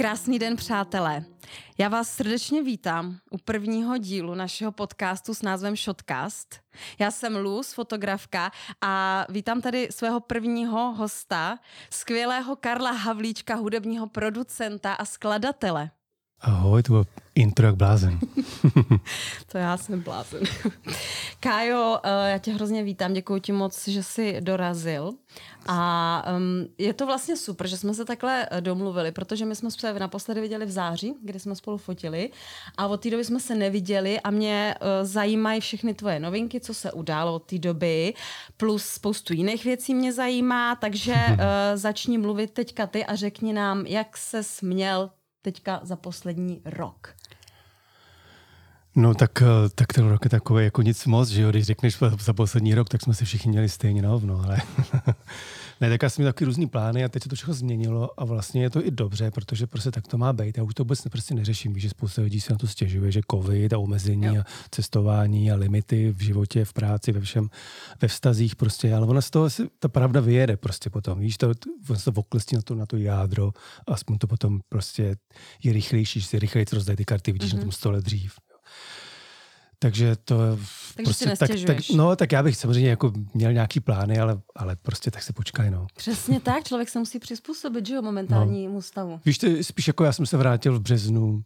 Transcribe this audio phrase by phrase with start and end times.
[0.00, 1.24] Krásný den, přátelé.
[1.78, 6.60] Já vás srdečně vítám u prvního dílu našeho podcastu s názvem Shotcast.
[6.98, 8.50] Já jsem Luz, fotografka
[8.80, 11.58] a vítám tady svého prvního hosta,
[11.90, 15.90] skvělého Karla Havlíčka, hudebního producenta a skladatele.
[16.42, 17.04] Ahoj, to byl
[17.34, 18.18] intro jak blázen.
[19.52, 20.40] to já jsem blázen.
[21.40, 25.12] Kájo, eh, já tě hrozně vítám, děkuji ti moc, že jsi dorazil.
[25.66, 29.70] A um, je to vlastně super, že jsme se takhle eh, domluvili, protože my jsme
[29.70, 32.30] se naposledy viděli v září, kdy jsme spolu fotili
[32.76, 36.74] a od té doby jsme se neviděli a mě uh, zajímají všechny tvoje novinky, co
[36.74, 38.14] se událo od té doby,
[38.56, 41.36] plus spoustu jiných věcí mě zajímá, takže uh,
[41.74, 45.10] začni mluvit teďka ty a řekni nám, jak se směl
[45.42, 47.14] teďka za poslední rok?
[48.96, 51.98] No tak, eh, tak ten rok je takový jako nic moc, že jo, když řekneš
[52.18, 54.58] za poslední rok, tak jsme se všichni měli stejně na hovno, ale
[55.80, 58.24] ne, tak já jsem měl takový různý plány a teď se to všechno změnilo a
[58.24, 60.58] vlastně je to i dobře, protože prostě tak to má být.
[60.58, 63.20] Já už to vůbec prostě neřeším, víš, že spousta lidí se na to stěžuje, že
[63.30, 64.40] covid a omezení jo.
[64.40, 67.50] a cestování a limity v životě, v práci, ve všem,
[68.02, 71.52] ve vztazích prostě, ale ona z toho si, ta pravda vyjede prostě potom, víš, to,
[71.88, 73.52] on se to oklestí na to, na to jádro
[73.88, 75.16] a aspoň to potom prostě
[75.62, 77.54] je rychlejší, že si rychleji rozdají ty karty, vidíš mm-hmm.
[77.54, 77.66] na mhm.
[77.66, 78.34] tom stole dřív.
[79.82, 80.34] Takže to
[80.96, 84.76] Takže prostě, tak, tak, no, tak já bych samozřejmě jako měl nějaký plány, ale, ale
[84.76, 85.86] prostě tak se počkaj, no.
[85.96, 88.82] Přesně tak, člověk se musí přizpůsobit, že jo, momentálnímu no.
[88.82, 89.20] stavu.
[89.24, 91.42] Víš, ty, spíš jako já jsem se vrátil v březnu uh,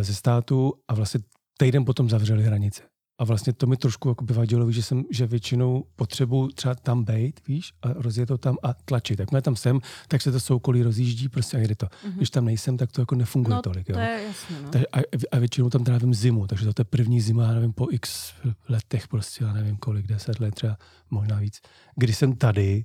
[0.00, 1.20] ze státu a vlastně
[1.58, 2.82] týden potom zavřeli hranice.
[3.18, 7.04] A vlastně to mi trošku jako by vadilo, že, jsem, že většinou potřebuji třeba tam
[7.04, 9.20] být, víš, a rozjet to tam a tlačit.
[9.20, 11.86] Jak tam jsem, tak se to soukolí rozjíždí prostě a jde to.
[11.86, 12.12] Mm-hmm.
[12.16, 13.88] Když tam nejsem, tak to jako nefunguje no, tolik.
[13.88, 13.94] Jo.
[13.94, 14.80] To je jasné, no.
[14.92, 14.98] A,
[15.32, 18.32] a, většinou tam trávím zimu, takže to je první zima, já nevím, po x
[18.68, 20.76] letech prostě, já nevím kolik, deset let třeba,
[21.10, 21.60] možná víc.
[21.96, 22.84] Když jsem tady,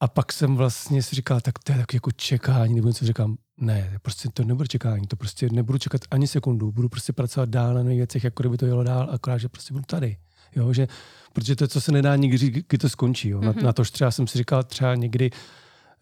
[0.00, 3.36] a pak jsem vlastně si říkal, tak to je tak jako čekání, nebo něco říkám,
[3.62, 7.74] ne, prostě to nebude čekání, to prostě nebudu čekat ani sekundu, budu prostě pracovat dál
[7.74, 10.16] na věcech, jako kdyby to jelo dál, akorát, že prostě budu tady.
[10.56, 10.88] Jo, že,
[11.32, 13.28] protože to, co se nedá nikdy, kdy to skončí.
[13.28, 13.38] Jo.
[13.38, 13.44] Mm-hmm.
[13.44, 13.64] Na, mhm.
[13.64, 15.30] na to třeba jsem si říkal třeba někdy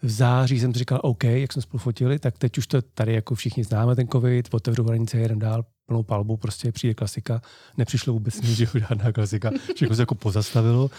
[0.02, 3.14] v září jsem si říkal, OK, jak jsme spolu fotili, tak teď už to tady
[3.14, 7.42] jako všichni známe ten covid, otevřu hranice, jedem dál, plnou palbu, prostě přijde klasika.
[7.76, 10.90] Nepřišlo vůbec nic, že žádná klasika, všechno se jako pozastavilo.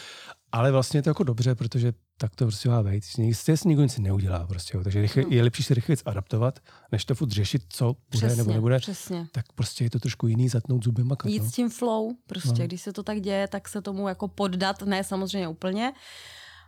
[0.52, 3.04] Ale vlastně je to jako dobře, protože tak to prostě má být.
[3.18, 4.48] Jistě si nikdo nic neudělá.
[4.48, 4.84] Prostě, jo.
[4.84, 5.30] Takže rychle, no.
[5.32, 6.60] je lepší se rychle adaptovat,
[6.92, 8.80] než to furt řešit, co bude přesně, nebo nebude.
[8.80, 9.28] Přesně.
[9.32, 11.32] Tak prostě je to trošku jiný, zatnout zuby makat.
[11.32, 11.50] Jít no.
[11.50, 12.62] s tím flow, prostě.
[12.62, 12.68] No.
[12.68, 15.94] Když se to tak děje, tak se tomu jako poddat, ne samozřejmě úplně,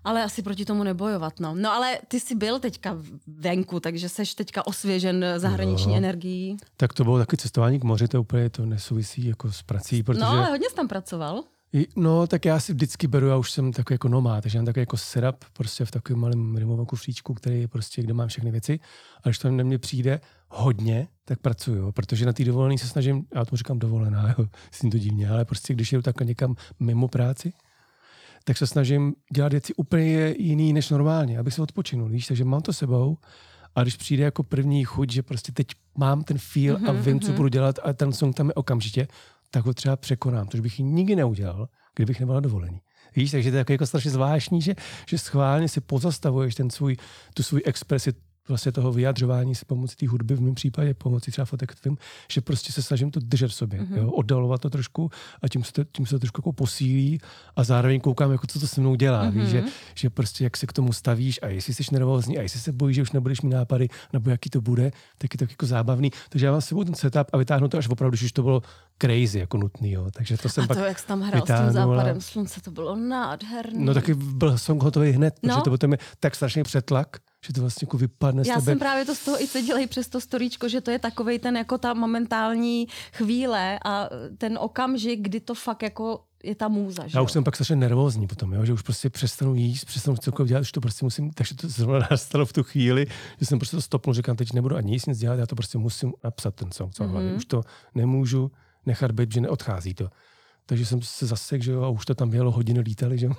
[0.04, 1.40] ale asi proti tomu nebojovat.
[1.40, 5.98] No, no ale ty jsi byl teďka venku, takže seš teďka osvěžen zahraniční no.
[5.98, 6.58] energií.
[6.78, 10.04] Tak to bylo taky cestování k moři, to úplně to nesouvisí jako s prací.
[10.04, 10.20] Protože...
[10.20, 11.44] No ale hodně jsi tam pracoval.
[11.96, 14.82] No, tak já si vždycky beru, já už jsem takový jako nomád, takže mám takový
[14.82, 18.80] jako setup prostě v takovém malém rimovém kufříčku, který je prostě, kde mám všechny věci.
[19.24, 23.26] A když to na mě přijde hodně, tak pracuju, protože na té dovolené se snažím,
[23.36, 27.08] já tomu říkám dovolená, jo, s to divně, ale prostě když jedu takhle někam mimo
[27.08, 27.54] práci,
[28.44, 32.62] tak se snažím dělat věci úplně jiný než normálně, abych se odpočinul, víš, takže mám
[32.62, 33.18] to sebou
[33.76, 35.68] a když přijde jako první chuť, že prostě teď
[35.98, 37.22] mám ten feel mm-hmm, a vím, mm-hmm.
[37.22, 37.36] co mhm.
[37.36, 39.08] budu dělat a ten song tam je okamžitě,
[39.54, 42.82] tak ho třeba překonám, což bych nikdy neudělal, kdybych nebyl dovolený.
[43.16, 44.76] Víš, takže to je jako strašně zvláštní, že,
[45.08, 46.98] že schválně si pozastavuješ ten svůj,
[47.34, 48.14] tu svůj expresi,
[48.48, 51.98] vlastně toho vyjadřování se pomocí té hudby, v mém případě pomocí třeba fotek tvým,
[52.32, 53.98] že prostě se snažím to držet v sobě, mm-hmm.
[53.98, 55.12] jo, oddalovat to trošku
[55.42, 57.20] a tím se to, tím se to trošku jako posílí
[57.56, 59.42] a zároveň koukám, jako co to se mnou dělá, mm-hmm.
[59.42, 59.64] víš, že,
[59.96, 62.96] že prostě jak se k tomu stavíš a jestli jsi nervózní a jestli se bojíš,
[62.96, 66.12] že už nebudeš mít nápady, nebo jaký to bude, tak je to jako zábavný.
[66.30, 68.44] Takže já mám s sebou ten setup a vytáhnu to až opravdu, když už to
[68.44, 68.62] bylo
[69.02, 70.08] crazy, jako nutný, jo.
[70.14, 72.72] Takže to jsem a to, pak jak jsi tam hrál s tím západem slunce, to
[72.72, 73.86] bylo nádherné.
[73.86, 75.62] No taky byl song hotový hned, no.
[75.62, 77.18] protože to je tak strašně přetlak,
[77.48, 78.66] že to vlastně jako vypadne z Já tebe.
[78.66, 81.40] jsem právě to z toho i co dělají přes to storíčko, že to je takovej
[81.40, 87.08] ten jako ta momentální chvíle a ten okamžik, kdy to fakt jako je ta můza.
[87.08, 88.66] Že Já už jsem pak strašně nervózní potom, jo?
[88.66, 92.08] že už prostě přestanu jíst, přestanu cokoliv dělat, už to prostě musím, takže to zrovna
[92.12, 93.08] nastalo v tu chvíli,
[93.40, 95.78] že jsem prostě to stopnul, říkám, teď nebudu ani nic, nic dělat, já to prostě
[95.78, 97.36] musím napsat ten song, co mm-hmm.
[97.36, 97.62] už to
[97.96, 98.52] nemůžu
[98.86, 100.10] nechat být, že neodchází to.
[100.66, 103.34] Takže jsem se zasek, že jo, a už to tam bylo, hodiny lítali, že jo.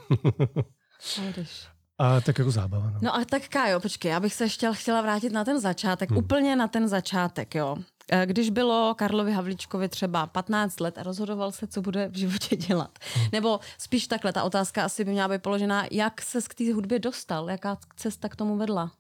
[1.99, 2.91] A tak jako zábava.
[2.91, 2.99] No.
[3.03, 6.19] no a tak Kájo, počkej, já bych se ještě chtěla vrátit na ten začátek, hmm.
[6.19, 7.77] úplně na ten začátek, jo.
[8.13, 12.57] Eh, když bylo Karlovi Havličkovi třeba 15 let a rozhodoval se, co bude v životě
[12.69, 12.99] dělat.
[13.15, 13.29] Hmm.
[13.33, 16.99] Nebo spíš takhle, ta otázka asi by měla být položená, jak se k té hudbě
[16.99, 18.93] dostal, jaká cesta k tomu vedla?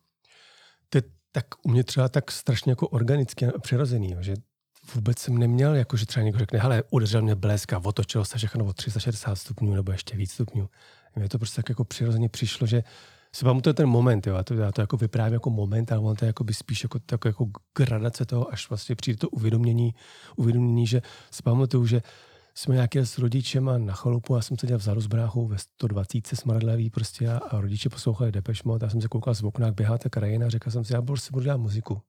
[0.88, 1.02] To je
[1.32, 4.34] tak u mě třeba tak strašně jako organicky a přirozený, jo, že
[4.94, 8.38] vůbec jsem neměl, jako že třeba někdo řekne, hele, udeřil mě blesk a otočilo se
[8.38, 10.68] všechno o 360 stupňů nebo ještě víc stupňů.
[11.16, 12.82] Mně to prostě tak jako přirozeně přišlo, že
[13.34, 16.16] si pamatuju ten moment, jo, já to, já to jako vyprávím jako moment, ale on
[16.16, 19.94] to je jako by spíš jako, tak jako gradace toho, až vlastně přijde to uvědomění,
[20.36, 22.02] uvědomění, že si pamatuju, že
[22.54, 26.90] jsme nějaké s rodičema na chalupu, já jsem seděl vzadu s bráchou ve 120 smradlavý
[26.90, 29.98] prostě a, a rodiče poslouchali Depeche Mode, já jsem se koukal z okna, jak běhá
[29.98, 32.00] ta krajina a řekl jsem si, já si budu dělat muziku.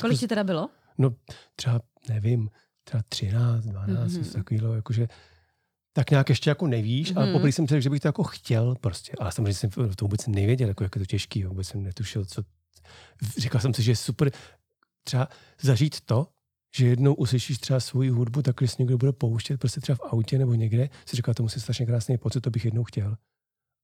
[0.00, 0.68] Kolik ti teda bylo?
[0.98, 1.14] No
[1.56, 2.50] třeba, nevím,
[2.84, 4.32] třeba 13, 12, mm-hmm.
[4.32, 5.08] takového, jakože
[5.92, 7.18] tak nějak ještě jako nevíš, mm-hmm.
[7.18, 9.12] ale poprvé jsem si řekl, že bych to jako chtěl prostě.
[9.20, 12.42] Ale samozřejmě jsem to vůbec nevěděl, jako jak je to těžký, vůbec jsem netušil, co...
[13.38, 14.30] Říkal jsem si, že je super
[15.04, 15.28] třeba
[15.60, 16.28] zažít to,
[16.76, 20.38] že jednou uslyšíš třeba svoji hudbu, tak když někdo bude pouštět, prostě třeba v autě
[20.38, 23.16] nebo někde, si říká, to musí strašně krásný pocit, to bych jednou chtěl.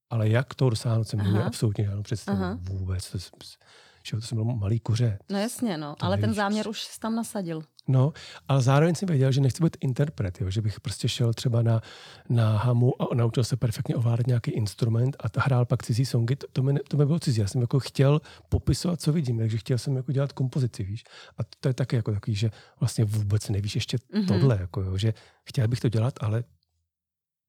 [0.09, 2.43] Ale jak to dosáhnout, jsem neměl absolutně žádnou představu.
[2.43, 2.59] Aha.
[2.61, 3.11] Vůbec.
[3.11, 3.17] To,
[4.03, 5.19] že to jsem byl malý kuře.
[5.29, 5.95] No jasně, no.
[5.95, 6.25] To ale nevíš.
[6.25, 7.63] ten záměr už jsi tam nasadil.
[7.89, 8.13] No,
[8.47, 10.49] ale zároveň jsem věděl, že nechci být interpret, jo?
[10.49, 11.81] že bych prostě šel třeba na,
[12.29, 16.35] na hamu a naučil se perfektně ovládat nějaký instrument a hrál pak cizí songy.
[16.35, 17.41] To, to, mi, to mi bylo cizí.
[17.41, 21.03] Já jsem jako chtěl popisovat, co vidím, takže chtěl jsem jako dělat kompozici, víš.
[21.37, 24.27] A to je taky jako takový, že vlastně vůbec nevíš ještě mm-hmm.
[24.27, 24.97] tohle, jako jo?
[24.97, 25.13] že
[25.45, 26.43] chtěl bych to dělat, ale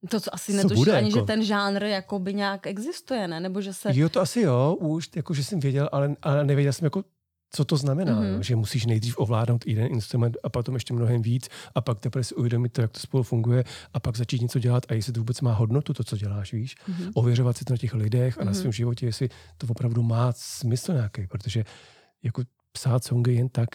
[0.09, 1.21] to co asi netušíš ani, jako?
[1.21, 3.41] že ten žánr jakoby nějak existuje, ne?
[3.41, 3.91] Nebo že se...
[3.93, 7.05] Jo, to asi jo, už, jako že jsem věděl, ale, ale nevěděl jsem jako
[7.50, 8.41] co to znamená, mm-hmm.
[8.41, 12.35] že musíš nejdřív ovládnout jeden instrument a potom ještě mnohem víc a pak teprve si
[12.35, 13.64] uvědomit to, jak to spolu funguje
[13.94, 16.76] a pak začít něco dělat a jestli to vůbec má hodnotu, to, co děláš, víš.
[16.76, 17.11] Mm-hmm.
[17.14, 18.44] Ověřovat si to na těch lidech a mm-hmm.
[18.44, 21.64] na svém životě, jestli to opravdu má smysl nějaký, protože
[22.23, 22.43] jako
[22.73, 23.69] psát songy jen tak,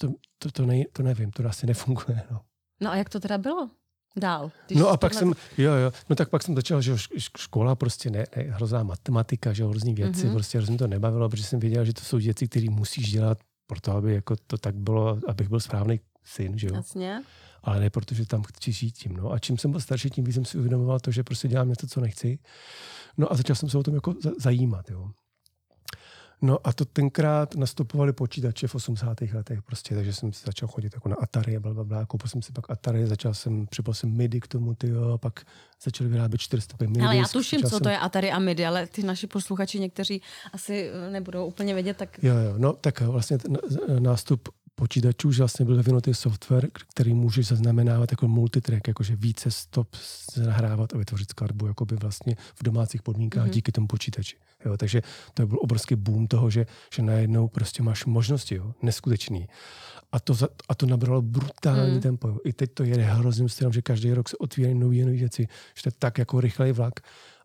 [0.00, 0.08] to,
[0.38, 2.22] to, to, ne, to nevím, to asi nefunguje.
[2.30, 2.40] No.
[2.80, 3.70] no a jak to teda bylo?
[4.16, 4.50] Dál.
[4.74, 5.34] No a pak tohle...
[5.34, 6.96] jsem, jo, jo, no tak pak jsem začal, že
[7.38, 10.32] škola prostě ne, ne hrozná matematika, že hrozný věci, mm-hmm.
[10.32, 13.92] prostě hrozně to nebavilo, protože jsem věděl, že to jsou věci, které musíš dělat proto,
[13.92, 16.74] aby jako to tak bylo, abych byl správný syn, že jo.
[16.74, 17.22] Jasně.
[17.62, 19.16] Ale ne protože tam chci žít tím.
[19.16, 19.32] No.
[19.32, 21.86] A čím jsem byl starší, tím víc jsem si uvědomoval to, že prostě dělám něco,
[21.86, 22.38] co nechci.
[23.16, 24.90] No a začal jsem se o tom jako zajímat.
[24.90, 25.10] Jo.
[26.44, 29.20] No a to tenkrát nastupovali počítače v 80.
[29.20, 32.42] letech prostě, takže jsem se začal chodit jako na Atari, bla, bla, bla, koupil jsem
[32.42, 35.40] si pak Atari, začal jsem, připal jsem MIDI k tomu, ty jo, pak
[35.82, 37.00] začali vyrábět 400 MIDI.
[37.00, 37.80] Ale já tuším, co jsem...
[37.80, 41.96] to je Atari a MIDI, ale ty naši posluchači někteří asi eh, nebudou úplně vědět,
[41.96, 42.22] tak...
[42.22, 43.38] Jo, jo, no tak vlastně
[43.98, 49.96] nástup počítačů, že vlastně byl vyvinutý software, který může zaznamenávat jako multitrack, jakože více stop
[50.46, 53.50] nahrávat a vytvořit skladbu jakoby vlastně v domácích podmínkách mm-hmm.
[53.50, 54.36] díky tomu počítači.
[54.64, 55.02] Jo, takže
[55.34, 59.48] to byl obrovský boom toho, že, že najednou prostě máš možnosti, jo, neskutečný.
[60.12, 62.00] A to, za, a to nabralo brutální mm.
[62.00, 62.28] tempo.
[62.28, 62.38] Jo.
[62.44, 65.82] I teď to jede hrozným stylem, že každý rok se otvírají nové nové věci, že
[65.82, 67.00] to je tak jako rychlej vlak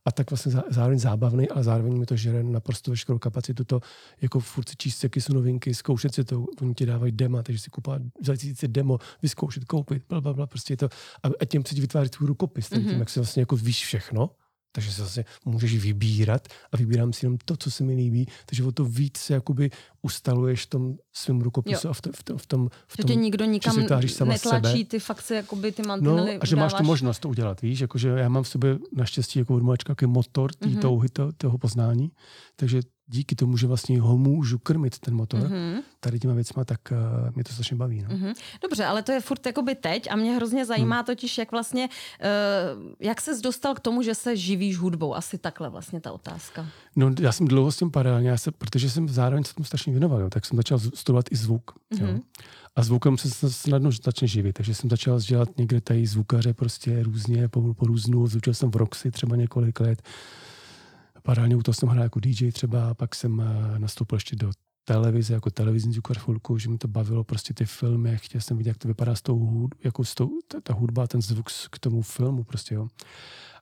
[0.05, 3.79] a tak vlastně zároveň zábavný, ale zároveň mi to žere naprosto veškerou kapacitu to
[4.21, 7.61] jako furt si číst se kysu novinky, zkoušet si to, oni ti dávají dema, takže
[7.61, 8.01] si kupovat,
[8.31, 10.89] vzít si demo, vyzkoušet, koupit, bla, bla, bla, prostě je to,
[11.23, 12.89] a, a tím si vytvářet tvůj rukopis, mm-hmm.
[12.89, 14.29] tím, jak si vlastně jako víš všechno,
[14.71, 18.63] takže se zase můžeš vybírat a vybírám si jenom to, co se mi líbí, takže
[18.63, 19.69] o to víc se jakoby
[20.01, 21.91] ustaluješ v tom svém rukopisu jo.
[21.91, 23.73] a v, to, v, tom, v tom, v tom že tě nikdo nikam
[24.07, 24.85] sama netlačí, sebe.
[24.85, 27.79] ty fakt se jakoby ty mantinely No a že máš tu možnost to udělat, víš,
[27.79, 30.79] jakože já mám v sobě naštěstí jako od malička motor té mm-hmm.
[30.79, 32.11] touhy, to, toho poznání,
[32.55, 32.81] takže
[33.11, 35.81] díky tomu, že vlastně ho můžu krmit, ten motor, mm-hmm.
[35.99, 38.01] tady těma věcma, tak uh, mě to strašně baví.
[38.01, 38.09] No.
[38.09, 38.33] Mm-hmm.
[38.61, 41.05] Dobře, ale to je furt jakoby teď a mě hrozně zajímá hmm.
[41.05, 45.15] totiž, jak vlastně, uh, jak ses dostal k tomu, že se živíš hudbou?
[45.15, 46.67] Asi takhle vlastně ta otázka.
[46.95, 50.21] No já jsem dlouho s tím paralelně, se, protože jsem zároveň se tomu strašně věnoval,
[50.21, 51.71] jo, tak jsem začal studovat i zvuk.
[51.71, 52.01] Mm-hmm.
[52.01, 52.07] Jo.
[52.07, 52.21] Mhm.
[52.75, 57.47] A zvukem se snadno začne živit, takže jsem začal dělat někde tady zvukaře prostě různě,
[57.47, 60.01] po, po různu, zvučil jsem v Roxy třeba několik let
[61.29, 64.51] paralelně u toho jsem hrál jako DJ třeba, pak jsem eh, nastoupil ještě do
[64.85, 68.77] televize, jako televizní zvukarfulku, že mi to bavilo prostě ty filmy, chtěl jsem vidět, jak
[68.77, 72.01] to vypadá s tou, hud, jako s tou, ta, ta hudba, ten zvuk k tomu
[72.01, 72.87] filmu prostě, jo.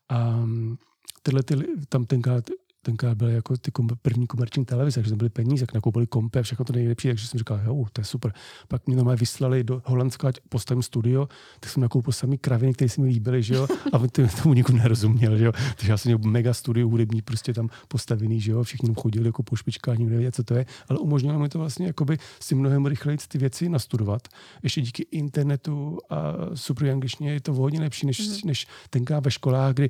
[0.10, 0.78] A mm,
[1.24, 1.56] tyhle, ty,
[1.90, 2.50] tam tenkrát
[2.88, 6.40] tenkrát byly jako ty kom, první komerční televize, takže tam byly peníze, jak nakoupili kompy
[6.40, 8.34] a všechno to nejlepší, takže jsem říkal, jo, to je super.
[8.68, 11.28] Pak mě normálně vyslali do Holandska, ať postavím studio,
[11.60, 14.74] tak jsem nakoupil samý kraviny, které se mi líbily, že jo, a ty, tomu nikdo
[14.74, 15.52] nerozuměl, že jo.
[15.76, 19.44] Takže já jsem měl mega studio hudební, prostě tam postavený, že jo, všichni chodili jako
[19.44, 22.86] po špičkách, nikdo nevěděl, co to je, ale umožnilo mi to vlastně jakoby si mnohem
[22.86, 24.28] rychleji ty věci nastudovat.
[24.64, 28.46] Ještě díky internetu a super angličtině je to hodně lepší, než, mm-hmm.
[28.46, 29.90] než tenkrát ve školách, kdy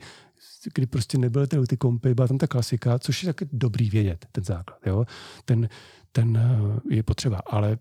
[0.74, 4.26] kdy prostě nebyly ty, ty kompy, byla tam ta klasika, což je taky dobrý vědět,
[4.32, 4.80] ten základ.
[4.86, 5.06] Jo?
[5.46, 5.70] Ten,
[6.12, 7.78] ten eh, je potřeba, ale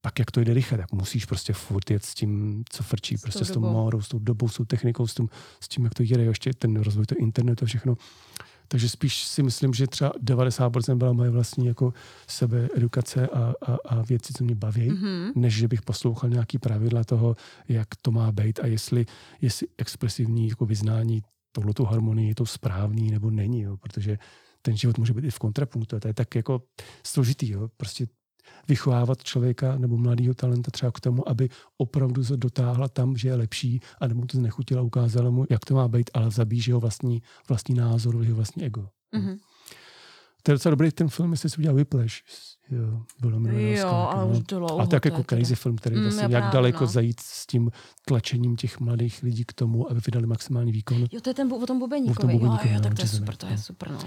[0.00, 3.22] pak jak to jde rychle, tak musíš prostě furt jet s tím, co frčí, s
[3.22, 5.28] prostě s tou morou, s tou dobou, s tou technikou, s tím,
[5.60, 7.96] s tím jak to jede, ještě ten rozvoj toho internetu a všechno.
[8.68, 11.92] Takže spíš si myslím, že třeba 90% byla moje vlastní jako
[12.26, 15.32] sebeedukace a, a, a věci, co mě baví, mm-hmm.
[15.34, 17.36] než že bych poslouchal nějaký pravidla toho,
[17.68, 19.06] jak to má být a jestli,
[19.40, 23.76] jestli expresivní jako vyznání touhletou harmonii je to správný nebo není, jo?
[23.76, 24.18] protože
[24.62, 26.00] ten život může být i v kontrapunktu.
[26.00, 26.62] To je tak jako
[27.06, 27.68] složitý, jo?
[27.76, 28.06] prostě
[28.68, 33.34] vychovávat člověka nebo mladého talenta třeba k tomu, aby opravdu se dotáhla tam, že je
[33.34, 37.22] lepší a nebo to znechutila, ukázala mu, jak to má být, ale zabíjí jeho vlastní,
[37.48, 38.88] vlastní názor, jeho vlastní ego.
[39.14, 39.38] Mm-hmm.
[40.48, 42.14] To je docela dobrý ten film, jestli si udělal Whiplash.
[42.70, 44.30] Jo, bylo jo ale no.
[44.30, 44.80] už dlouho.
[44.80, 46.86] A tak jako crazy film, který mm, vlastně, jak právě, daleko no.
[46.86, 47.70] zajít s tím
[48.04, 51.06] tlačením těch mladých lidí k tomu, aby vydali maximální výkon.
[51.12, 52.34] Jo, to je ten o tom bubeníkovi.
[52.34, 53.98] Jo, jo, jo, tak to je super, to je super, no.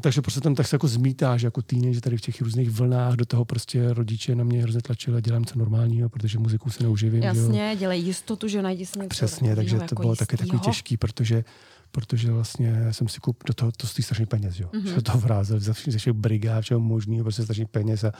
[0.00, 3.26] Takže prostě tam tak se jako zmítáš jako že tady v těch různých vlnách, do
[3.26, 7.22] toho prostě rodiče na mě hrozně tlačili a dělám co normálního, protože muziku se neuživím.
[7.22, 7.78] Jasně, jo.
[7.78, 11.44] dělej jistotu, že najdi si něco Přesně, takže to jako bylo taky takový těžký, protože
[11.96, 14.68] protože vlastně jsem si kup, do toho to stojí strašně peněz, jo.
[14.72, 14.94] Mm-hmm.
[14.94, 18.12] Že to vrázel ze všech, brigád, všeho možného, prostě strašně peněz a,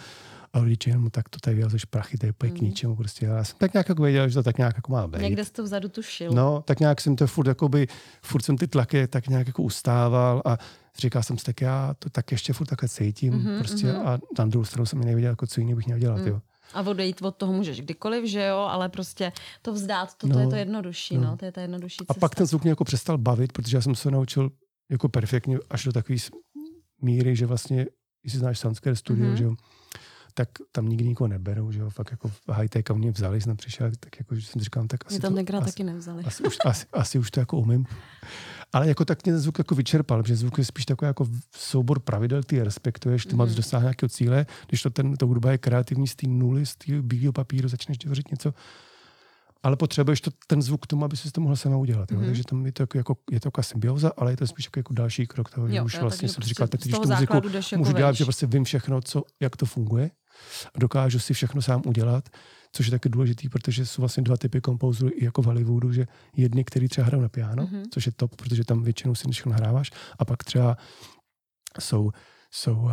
[0.52, 2.56] a rodiče jenom tak to tady vylezeš prachy, to je úplně mm.
[2.56, 2.70] k mhm.
[2.70, 2.96] ničemu.
[2.96, 3.26] Prostě.
[3.26, 5.20] Já jsem tak nějak jako věděl, že to tak nějak jako má být.
[5.20, 6.32] Někde jsi to vzadu tušil.
[6.32, 7.86] No, tak nějak jsem to furt, jakoby,
[8.22, 10.58] furt jsem ty tlaky tak nějak jako ustával a
[10.98, 14.06] říkal jsem si, tak já to tak ještě furt takhle cítím mm-hmm, prostě mm-hmm.
[14.06, 16.26] a na druhou stranu jsem mi nevěděl, jako co jiného bych měl dělat, mm.
[16.26, 16.40] jo.
[16.74, 19.32] A odejít od toho můžeš kdykoliv, že jo, ale prostě
[19.62, 21.22] to vzdát, to, no, to je to jednodušší, no.
[21.22, 21.36] no.
[21.36, 22.14] to je ta jednodušší cesta.
[22.14, 24.50] A pak ten zvuk mě jako přestal bavit, protože já jsem se naučil
[24.90, 26.18] jako perfektně až do takové
[27.02, 27.86] míry, že vlastně,
[28.24, 29.36] jestli znáš Soundscare Studio, mm-hmm.
[29.36, 29.54] že jo,
[30.38, 33.90] tak tam nikdy nikoho neberou, že jo, fakt jako high-tech a mě vzali, jsem přišel,
[34.00, 36.24] tak jako, že jsem říkal, tak asi mě tam to, asi, taky nevzali.
[36.24, 37.86] Asi, už, asi, asi, už to jako umím.
[38.72, 41.26] Ale jako tak mě ten zvuk jako vyčerpal, protože zvuk je spíš takový jako
[41.56, 43.36] soubor pravidel, ty je respektuješ, ty mm-hmm.
[43.36, 46.76] máš dosáhnout nějakého cíle, když to ten, to hudba je kreativní z té nuly, z
[46.76, 48.54] té bílého papíru, začneš tvořit něco,
[49.62, 52.12] ale potřebuješ to, ten zvuk k tomu, aby si to mohl sama udělat.
[52.12, 52.18] Jo?
[52.18, 52.26] Mm-hmm.
[52.26, 54.78] Takže tam je to jako, jako, je to jako symbioza, ale je to spíš jako,
[54.78, 57.48] jako další krok toho, že už vlastně jsem prostě říkal, tak když tu muziku jako
[57.76, 60.10] můžu dělat, že prostě vím všechno, co, jak to funguje
[60.74, 62.28] a dokážu si všechno sám udělat,
[62.72, 66.06] což je taky důležitý, protože jsou vlastně dva typy kompozorů i jako v Hollywoodu, že
[66.36, 67.82] jedny, který třeba hrajou na piano, mm-hmm.
[67.90, 70.76] což je top, protože tam většinou si všechno hráváš, a pak třeba
[71.80, 72.10] jsou
[72.50, 72.92] jsou uh,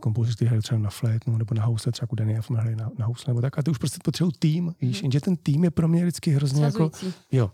[0.00, 3.30] kompozici, kteří hrají třeba na flétnu nebo na housle, třeba jako hrají na, na housle
[3.30, 3.58] nebo tak.
[3.58, 5.04] A ty už prostě potřebují tým, víš, mm.
[5.04, 6.90] jenže ten tým je pro mě vždycky hrozně jako...
[7.32, 7.50] Jo,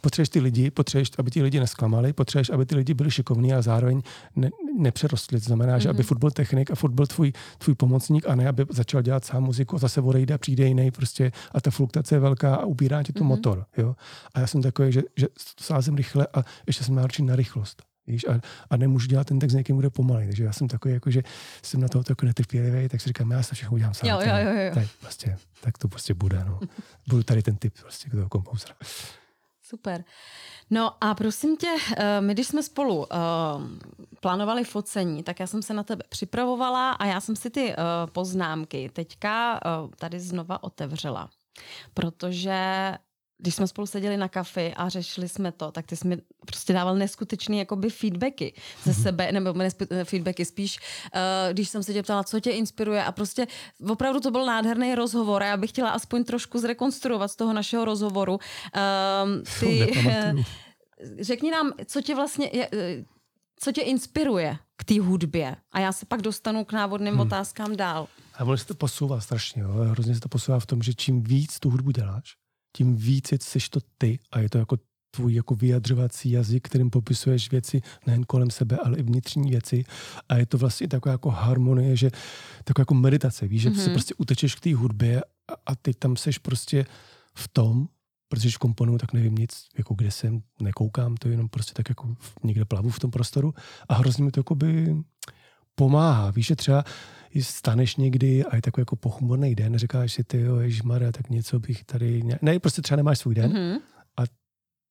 [0.00, 3.62] potřebuješ ty lidi, potřebuješ, aby ti lidi nesklamali, potřebuješ, aby ty lidi byli šikovní a
[3.62, 4.02] zároveň
[4.36, 5.40] ne, nepřerostli.
[5.40, 5.82] To znamená, mm-hmm.
[5.82, 6.06] že aby mhm.
[6.06, 9.78] fotbal technik a fotbal tvůj, tvůj pomocník a ne, aby začal dělat sám muziku a
[9.78, 13.20] zase odejde a přijde jiný prostě a ta fluktace je velká a ubírá ti to
[13.20, 13.26] mm-hmm.
[13.26, 13.66] motor.
[13.76, 13.96] Jo?
[14.34, 15.26] A já jsem takový, že, že
[15.60, 17.82] sázím rychle a ještě jsem náročný na rychlost.
[18.06, 18.40] Víš, a,
[18.70, 20.26] a nemůžu dělat ten text někým, kdo pomalý.
[20.26, 21.22] Takže já jsem takový, jako, že
[21.62, 24.08] jsem na to jako netrpělivý, tak si říkám, já se všechno udělám sám.
[24.08, 24.70] Jo, jo, jo, jo.
[24.74, 26.44] Tak, prostě, tak to prostě bude.
[26.44, 26.60] No.
[27.08, 28.74] Budu tady ten typ prostě toho kompozera.
[29.70, 30.04] Super.
[30.70, 33.06] No a prosím tě, eh, my když jsme spolu uh,
[34.20, 37.74] plánovali focení, tak já jsem se na tebe připravovala a já jsem si ty uh,
[38.12, 39.60] poznámky teďka
[39.96, 41.30] tady znova otevřela.
[41.94, 42.92] Protože
[43.40, 46.72] když jsme spolu seděli na kafi a řešili jsme to, tak ty jsi mi prostě
[46.72, 48.54] dával neskutečný jakoby feedbacky
[48.84, 49.02] ze mhm.
[49.02, 49.54] sebe, nebo
[50.04, 53.46] feedbacky spíš, uh, když jsem se tě ptala, co tě inspiruje a prostě
[53.88, 57.84] opravdu to byl nádherný rozhovor a já bych chtěla aspoň trošku zrekonstruovat z toho našeho
[57.84, 58.32] rozhovoru.
[58.32, 58.40] Uh,
[59.60, 60.42] ty, uh,
[61.20, 63.04] řekni nám, co tě vlastně, je, eh,
[63.56, 67.20] co tě inspiruje k té hudbě a já se pak dostanu k návodným hmm.
[67.20, 68.06] otázkám dál.
[68.34, 69.68] A ono se to posouvá strašně, jo?
[69.68, 72.36] hrozně se to posouvá v tom, že čím víc tu hudbu děláš,
[72.76, 74.76] tím víc jsi to ty a je to jako
[75.10, 79.84] tvůj jako vyjadřovací jazyk, kterým popisuješ věci nejen kolem sebe, ale i vnitřní věci.
[80.28, 82.10] A je to vlastně taková jako harmonie, že
[82.64, 83.74] taková jako meditace, víš, mm-hmm.
[83.74, 86.86] že se prostě utečeš k té hudbě a, a ty tam seš prostě
[87.34, 87.88] v tom,
[88.28, 92.16] protože když komponuju, tak nevím nic, jako kde jsem, nekoukám, to jenom prostě tak jako
[92.42, 93.54] někde plavu v tom prostoru
[93.88, 94.96] a hrozně mi to jako by
[95.74, 96.30] pomáhá.
[96.30, 96.84] Víš, že třeba
[97.40, 101.58] staneš někdy a je takový jako pochmurný den, říkáš si, ty jo, Maria, tak něco
[101.58, 102.22] bych tady...
[102.42, 103.80] Ne, prostě třeba nemáš svůj den mm-hmm.
[104.16, 104.22] a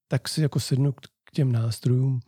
[0.08, 2.20] tak si jako sednu k těm nástrojům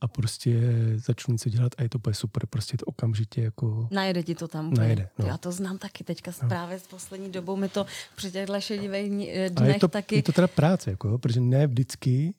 [0.00, 0.60] a prostě
[0.96, 3.88] začnu něco dělat a je to úplně super, prostě to okamžitě jako...
[3.90, 4.74] Najede ti to tam.
[4.74, 5.26] Najede, no.
[5.26, 6.48] Já to znám taky teďka no.
[6.48, 9.10] právě s poslední dobou mi to při těchto šedivých
[9.50, 10.16] dnech je to, taky...
[10.16, 12.34] je to teda práce, jako, protože ne vždycky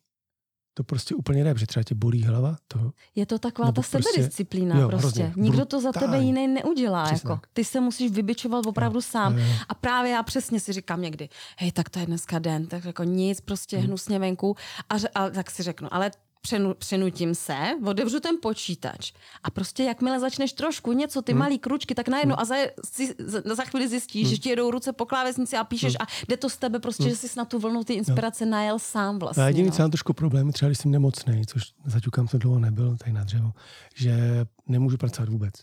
[0.74, 2.56] to prostě úplně ne, že třeba tě bolí hlava.
[2.68, 5.24] To, je to taková ta prostě, sebedisciplína jo, prostě.
[5.24, 7.10] Hrozně, Nikdo to za tebe jiný neudělá.
[7.12, 7.40] jako.
[7.54, 9.38] Ty se musíš vybičovat opravdu jo, sám.
[9.38, 9.54] Jo, jo.
[9.70, 13.04] A právě já přesně si říkám někdy, hej, tak to je dneska den, tak jako
[13.04, 13.86] nic, prostě hmm.
[13.88, 14.56] hnusně venku.
[14.90, 16.12] A, a tak si řeknu, ale
[16.44, 19.12] přenu, přenutím se, otevřu ten počítač
[19.44, 21.40] a prostě jakmile začneš trošku něco, ty hmm.
[21.40, 22.42] malý kručky, tak najednou hmm.
[22.42, 24.36] a za, si, za, za chvíli zjistíš, hmm.
[24.36, 26.08] že ti jedou ruce po klávesnici a píšeš hmm.
[26.08, 27.10] a jde to z tebe prostě, hmm.
[27.10, 28.52] že jsi na tu vlnu ty inspirace no.
[28.52, 29.44] najel sám vlastně.
[29.44, 29.76] A jediný, no.
[29.76, 33.24] co mám trošku problém, třeba když jsem nemocný, což zaťukám jsem dlouho nebyl tady na
[33.24, 33.52] dřevo,
[33.96, 35.54] že nemůžu pracovat vůbec.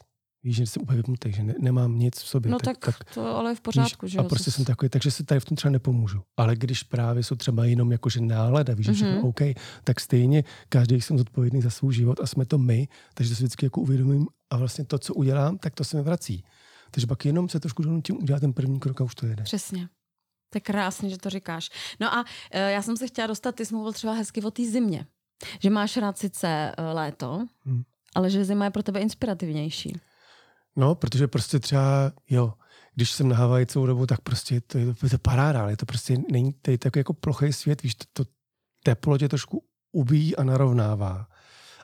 [0.42, 2.52] Víš, že jsem úplně vypnutý, že ne, nemám nic v sobě.
[2.52, 5.10] No tak, tak to ale je v pořádku, víš, že A prostě jsem takový, takže
[5.10, 6.22] si tady v tom třeba nepomůžu.
[6.36, 9.24] Ale když právě jsou třeba jenom jakože nálada, víš, že všechno Mhm.
[9.24, 9.40] OK,
[9.84, 13.42] tak stejně každý jsem zodpovědný za svůj život a jsme to my, takže to si
[13.42, 16.44] vždycky jako uvědomím a vlastně to, co udělám, tak to se mi vrací.
[16.90, 19.42] Takže pak jenom se trošku donutím udělat ten první krok a už to jede.
[19.42, 19.88] Přesně.
[20.52, 21.70] To je krásně, že to říkáš.
[22.00, 24.64] No a e, já jsem se chtěla dostat, ty jsi mluvil třeba hezky o té
[24.64, 25.06] zimě.
[25.62, 27.82] Že máš rád sice e, léto, Hmm.
[28.14, 30.00] ale že zima je pro tebe inspirativnější.
[30.76, 32.54] No, protože prostě třeba, jo,
[32.94, 35.76] když jsem na Havaji celou dobu, tak prostě to je to, je to paráda, ale
[35.76, 38.30] to prostě není je takový jako plochý svět, víš, to, to
[38.84, 41.28] teplo tě trošku ubíjí a narovnává.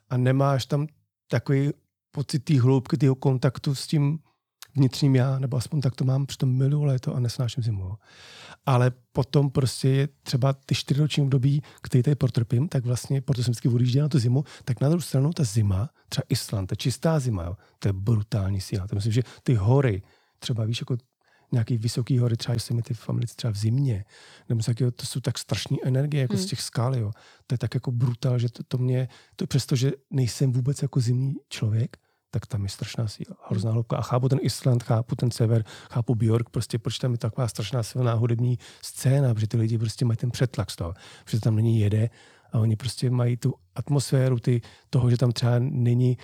[0.08, 0.86] A nemáš tam
[1.30, 1.70] takový
[2.10, 4.18] pocit té hloubky, tého kontaktu s tím
[4.76, 7.94] vnitřním já, nebo aspoň tak to mám, to miluju léto a nesnáším zimu.
[8.66, 13.52] Ale potom prostě je třeba ty čtyřroční období, který tady protrpím, tak vlastně, proto jsem
[13.52, 17.18] vždycky odjížděl na tu zimu, tak na druhou stranu ta zima, třeba Island, ta čistá
[17.18, 18.86] zima, jo, to je brutální síla.
[18.86, 20.02] To myslím, že ty hory,
[20.38, 20.96] třeba víš, jako
[21.52, 24.04] nějaký vysoký hory, třeba jsou mi ty v Americe třeba v zimě,
[24.48, 26.42] nebo takového, to jsou tak strašné energie, jako Hmm.
[26.42, 27.12] z těch skal, jo.
[27.46, 31.00] To je tak jako brutál, že to, to mě, to přesto, že nejsem vůbec jako
[31.00, 31.96] zimní člověk,
[32.36, 33.96] tak tam je strašná síla, hrozná hloubka.
[33.96, 37.82] A chápu ten Island, chápu ten sever, chápu Bjork, prostě proč tam je taková strašná
[37.82, 41.80] silná hudební scéna, protože ty lidi prostě mají ten přetlak z toho, protože tam není
[41.80, 42.10] jede
[42.52, 46.18] a oni prostě mají tu atmosféru ty, toho, že tam třeba není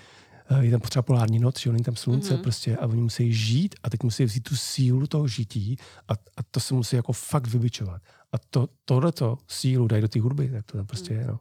[0.51, 2.43] eh, je tam třeba polární noc, že není tam slunce Mhm.
[2.43, 5.77] prostě a oni musí žít a teď musí vzít tu sílu toho žití
[6.09, 8.03] a, a to se musí jako fakt vybičovat.
[8.33, 11.39] A to, tohleto sílu dají do té hudby, tak to tam prostě je, no.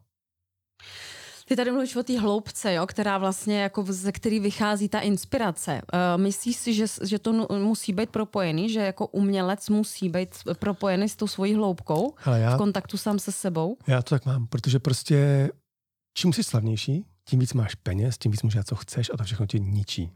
[1.52, 5.82] Ty tady mluvíš o té hloubce, jo, která vlastně jako ze který vychází ta inspirace.
[5.94, 11.10] Uh, myslíš si, že, že to musí být propojený, že jako umělec musí být propojený
[11.10, 13.78] s tou svojí hloubkou Ale já, v kontaktu sám se sebou?
[13.88, 15.50] Já to tak mám, protože prostě
[16.14, 19.24] čím jsi slavnější, tím víc máš peněz, tím víc můžeš dělat, co chceš a to
[19.24, 20.12] všechno tě ničí.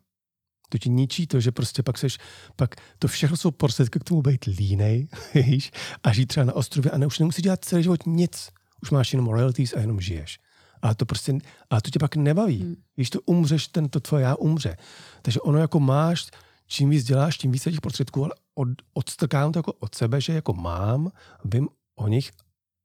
[0.69, 2.17] To ti ničí to, že prostě pak seš,
[2.55, 5.71] pak to všechno jsou prostředky k tomu být línej, víš,
[6.03, 8.49] a žít třeba na ostrově a ne, už nemusíš dělat celý život nic.
[8.81, 10.39] Už máš jenom royalties a jenom žiješ.
[10.85, 11.37] Ale to prostě,
[11.69, 12.61] ale to tě pak nebaví.
[12.61, 12.75] Hmm.
[12.95, 14.77] Když to umřeš, ten, to tvoje já umře.
[15.21, 16.27] Takže ono jako máš,
[16.67, 20.33] čím víc děláš, tím více těch prostředků, ale od, odstrkám to jako od sebe, že
[20.33, 21.11] jako mám,
[21.45, 22.31] vím o nich,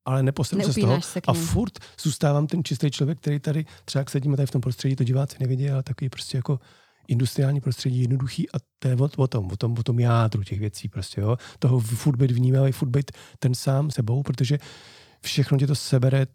[0.05, 4.05] ale neposlednu se z toho se a furt zůstávám ten čistý člověk, který tady třeba
[4.09, 6.61] sedíme tady v tom prostředí, to diváci nevidí, ale takový prostě jako
[7.09, 10.61] industriální prostředí, jednoduchý a to je o, o tom, o tom, o tom jádru těch
[10.61, 11.37] věcí prostě, jo.
[11.59, 14.59] Toho furt být vnímavý, furt být ten sám sebou, protože
[15.21, 16.27] všechno tě to sebere,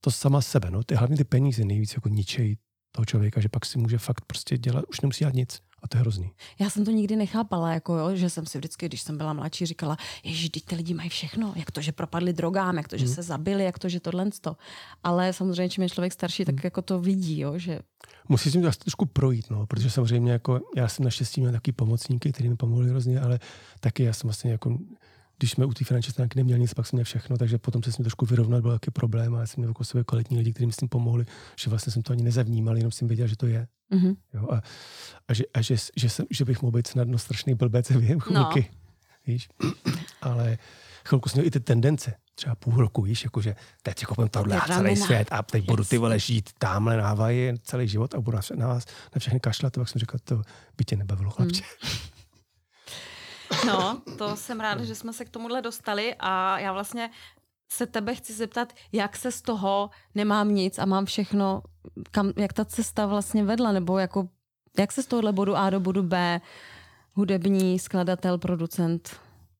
[0.00, 0.82] to sama sebe, no.
[0.84, 2.58] Ty, hlavně ty peníze nejvíc jako ničejí
[2.92, 5.60] toho člověka, že pak si může fakt prostě dělat, už nemusí dělat nic.
[5.82, 6.30] A to je hrozný.
[6.58, 9.66] Já jsem to nikdy nechápala, jako jo, že jsem si vždycky, když jsem byla mladší,
[9.66, 13.04] říkala, ježiš, teď ty lidi mají všechno, jak to, že propadli drogám, jak to, že
[13.04, 13.14] Hmm.
[13.14, 14.56] se zabili, jak to, že tohle to.
[15.02, 16.60] Ale samozřejmě, čím je člověk starší, tak Hmm.
[16.64, 17.78] jako to vidí, jo, že
[18.28, 22.32] Musí si to trošku projít, no, protože samozřejmě jako, já jsem naštěstí měl taky pomocníky,
[22.32, 23.38] kteří mi pomohli hrozně, ale
[23.80, 24.78] taky já jsem vlastně jako,
[25.40, 27.92] když jsme u té finanční stránky neměl nic, pak jsem měl všechno, takže potom se
[27.92, 30.52] s tím trošku vyrovnat, byl taky problém, a já jsem měl okolo sebe kvalitní lidi,
[30.52, 31.24] kteří mi s tím pomohli,
[31.60, 33.66] že vlastně jsem to ani nezavnímal, jenom jsem věděl, že to je.
[33.90, 34.14] mhm.
[34.34, 34.62] Jo, a,
[35.28, 38.68] a, že, a že, že, jsem, že, bych mohl být snadno strašný blbec během chvilky.
[38.72, 38.78] No.
[39.26, 39.48] Víš?
[40.22, 40.58] Ale
[41.04, 44.60] chvilku jsem měl i ty tendence, třeba půl roku, víš, jakože teď si koupím tohle
[44.60, 48.20] a celý svět a teď budu ty vole žít tamhle na Havaji celý život a
[48.20, 50.42] budu na, vás na všechny kašlat, to pak jsem říkal, to
[50.76, 51.62] by tě nebavilo, chlapče.
[53.66, 57.10] No, to jsem ráda, že jsme se k tomuhle dostali a já vlastně
[57.72, 61.62] se tebe chci zeptat, jak se z toho nemám nic a mám všechno,
[62.10, 64.28] kam, jak ta cesta vlastně vedla, nebo jako,
[64.78, 66.40] jak se z tohohle bodu A do bodu B
[67.12, 69.10] hudební skladatel, producent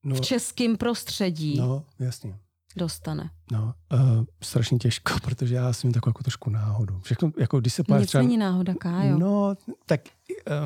[0.03, 2.39] No, v českém prostředí no, jasně.
[2.75, 3.29] dostane.
[3.51, 3.99] No, uh,
[4.43, 6.99] strašně těžko, protože já jsem takovou jako trošku náhodu.
[6.99, 9.17] Všechno, jako když se pojáš Nic není náhoda, Kájo.
[9.17, 10.01] No, tak,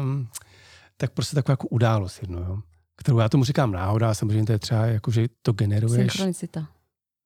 [0.02, 0.28] um,
[0.98, 2.60] tak prostě taková jako událost jedno, jo.
[2.98, 6.12] Kterou já tomu říkám náhoda, samozřejmě to je třeba jako, že to generuješ.
[6.14, 6.68] Synchronicita.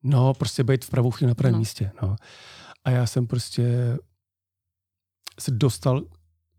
[0.03, 1.60] No, prostě být v pravou chvíli na pravém No.
[1.60, 2.15] místě, no.
[2.84, 3.97] A já jsem prostě
[5.39, 6.01] se dostal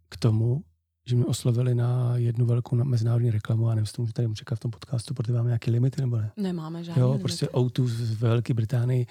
[0.08, 0.64] k tomu,
[1.06, 4.54] že mě oslovili na jednu velkou mezinárodní reklamu, a nevím, jestli to můžu tady říkat
[4.56, 6.30] v tom podcastu, protože máme nějaké limity nebo ne.
[6.36, 7.22] Nemáme žádný Jo, limity.
[7.22, 9.06] prostě O2 z Velké Británii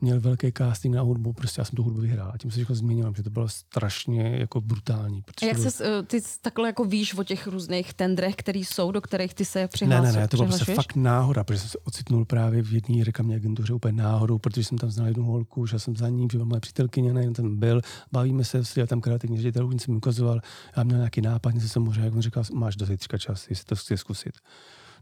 [0.00, 2.30] měl velký casting na hudbu, prostě já jsem tu hudbu vyhrál.
[2.34, 5.18] A tím se všechno změnilo, že to bylo strašně jako brutální.
[5.18, 8.36] A Protože jak to bylo- se, eh, ty takhle jako víš o těch různých tendrech,
[8.36, 10.14] který jsou, do kterých ty se Ne, přihlásíš?
[10.14, 13.34] ne, ne, to bylo prostě fakt náhoda, protože jsem se ocitnul právě v jedné reklamní
[13.34, 16.48] agentuře úplně náhodou, protože jsem tam znal jednu holku, že jsem za ním, že byla
[16.48, 17.80] moje přítelkyně, nejen tam byl,
[18.12, 20.40] bavíme se, seděl tam kreativní ředitel, jsem mi ukazoval,
[20.76, 23.64] já měl nějaký nápad, něco jsem mu řekl, on říkal, máš do zítřka čas, jestli
[23.64, 24.38] to chci zkusit.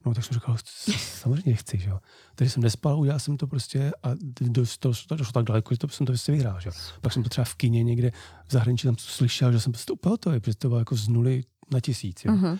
[0.06, 0.56] No, tak jsem říkal,
[0.98, 2.00] samozřejmě chci, že jo.
[2.34, 5.78] Takže jsem nespal, udělal jsem to prostě a do, to, to došlo tak daleko, že
[5.78, 6.72] to jsem to si vyhrál, že jo.
[7.00, 8.10] Pak jsem to třeba v kině někde
[8.46, 11.44] v zahraničí tam slyšel, že jsem prostě úplně hotový, protože to bylo jako z nuly
[11.70, 12.24] na tisíc.
[12.24, 12.32] Jo.
[12.32, 12.58] Uh-huh.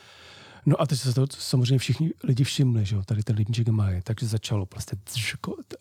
[0.66, 3.90] No a teď se to samozřejmě všichni lidi všimli, že jo, tady ten rybníček má
[3.90, 4.96] je, takže začalo prostě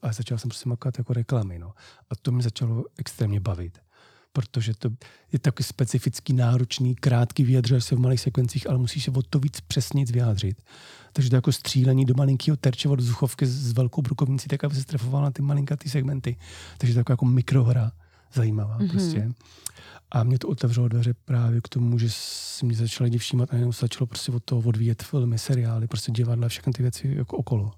[0.02, 1.74] a začal jsem prostě makovat jako reklamy, no.
[2.10, 3.80] A to mě začalo extrémně bavit
[4.34, 4.90] protože to
[5.32, 9.40] je taky specifický, náročný, krátký, vyjadřuješ se v malých sekvencích, ale musíš se o to
[9.40, 10.62] víc přesně vyjádřit.
[11.14, 14.82] Takže to jako střílení do malinkého terče od vzduchovky s velkou brukovnicí, tak aby se
[14.82, 16.38] strefoval na ty malinkatý segmenty.
[16.78, 17.92] Takže to je jako mikrohra
[18.34, 18.92] zajímavá mm-hmm.
[18.92, 19.32] prostě.
[20.12, 23.56] A mě to otevřelo dveře právě k tomu, že si mě začali lidi všímat a
[23.56, 27.38] jenom se začalo prostě od toho odvíjet filmy, seriály, prostě divadla, všechny ty věci jako
[27.38, 27.72] okolo.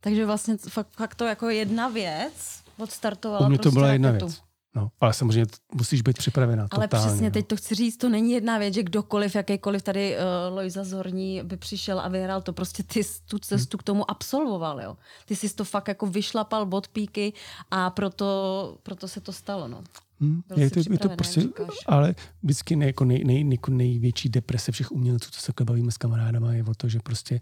[0.00, 3.46] Takže vlastně fakt, fakt to jako jedna věc odstartovala.
[3.46, 4.42] U mě prostě to byla jedna věc.
[4.76, 6.66] No, ale samozřejmě musíš být připravená.
[6.70, 7.32] Ale totálně, přesně no.
[7.32, 11.40] teď to chci říct, to není jedna věc, že kdokoliv, jakýkoliv tady uh, Lojza Zorní
[11.44, 13.80] by přišel a vyhrál to, prostě ty tu cestu hmm.
[13.80, 14.96] k tomu absolvoval, jo.
[15.24, 17.32] Ty jsi to fakt jako vyšlapal od píky
[17.70, 19.82] a proto, proto se to stalo, no.
[20.20, 21.42] Hmm, je, to, je to prostě,
[21.86, 25.96] ale vždycky nej, jako nej, nej, jako největší deprese všech umělců, co se bavíme s
[25.96, 27.40] kamarádama, je o to, že prostě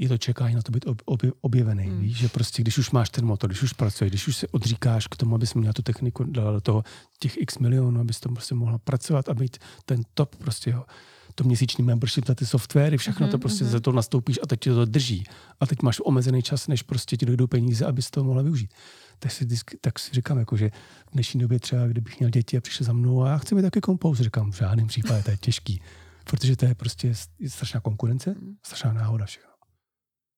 [0.00, 1.86] je to čekání na to být ob, objevený.
[1.86, 2.00] Mm.
[2.00, 5.06] Víš, že prostě, když už máš ten motor, když už pracuješ, když už se odříkáš
[5.06, 6.84] k tomu, abys měla tu techniku, dala do toho
[7.18, 10.84] těch x milionů, abys to prostě mohla pracovat a být ten top prostě, jo.
[11.34, 13.68] To měsíční membership na ty softwary, všechno mm-hmm, to prostě mm-hmm.
[13.68, 15.24] za to nastoupíš a teď ti to drží.
[15.60, 18.70] A teď máš omezený čas, než prostě ti dojdou peníze, abys to mohla využít.
[19.18, 19.46] Tak si,
[19.80, 20.70] tak si říkám, jako, že
[21.10, 23.62] v dnešní době třeba, kdybych měl děti a přišel za mnou a já chci být
[23.62, 25.82] taky kompouz, říkám, v žádném případě to je těžký,
[26.24, 27.14] protože to je prostě
[27.48, 28.56] strašná konkurence, mhm.
[28.62, 29.49] strašná náhoda všechno.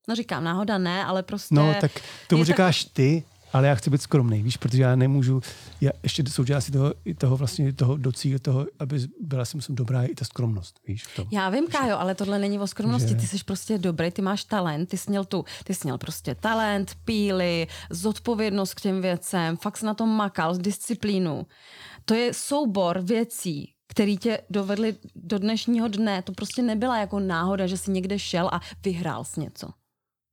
[0.08, 1.54] No říkám, náhoda ne, ale prostě...
[1.54, 1.92] No tak
[2.28, 2.92] tomu říkáš tak...
[2.92, 5.40] ty, ale já chci být skromný, víš, protože já nemůžu,
[5.80, 10.14] já ještě součástí toho, toho vlastně toho docíl toho, aby byla si myslím dobrá i
[10.14, 11.04] ta skromnost, víš.
[11.04, 11.28] V tom.
[11.32, 13.14] Já vím, Kájo, ale tohle není o skromnosti, že...
[13.14, 16.34] ty jsi prostě dobrý, ty máš talent, ty jsi měl tu, ty jsi měl prostě
[16.34, 21.46] talent, píly, zodpovědnost k těm věcem, fakt jsi na tom makal, disciplínu.
[22.04, 26.22] To je soubor věcí, který tě dovedli do dnešního dne.
[26.22, 29.68] To prostě nebyla jako náhoda, že jsi někde šel a vyhrál s něco.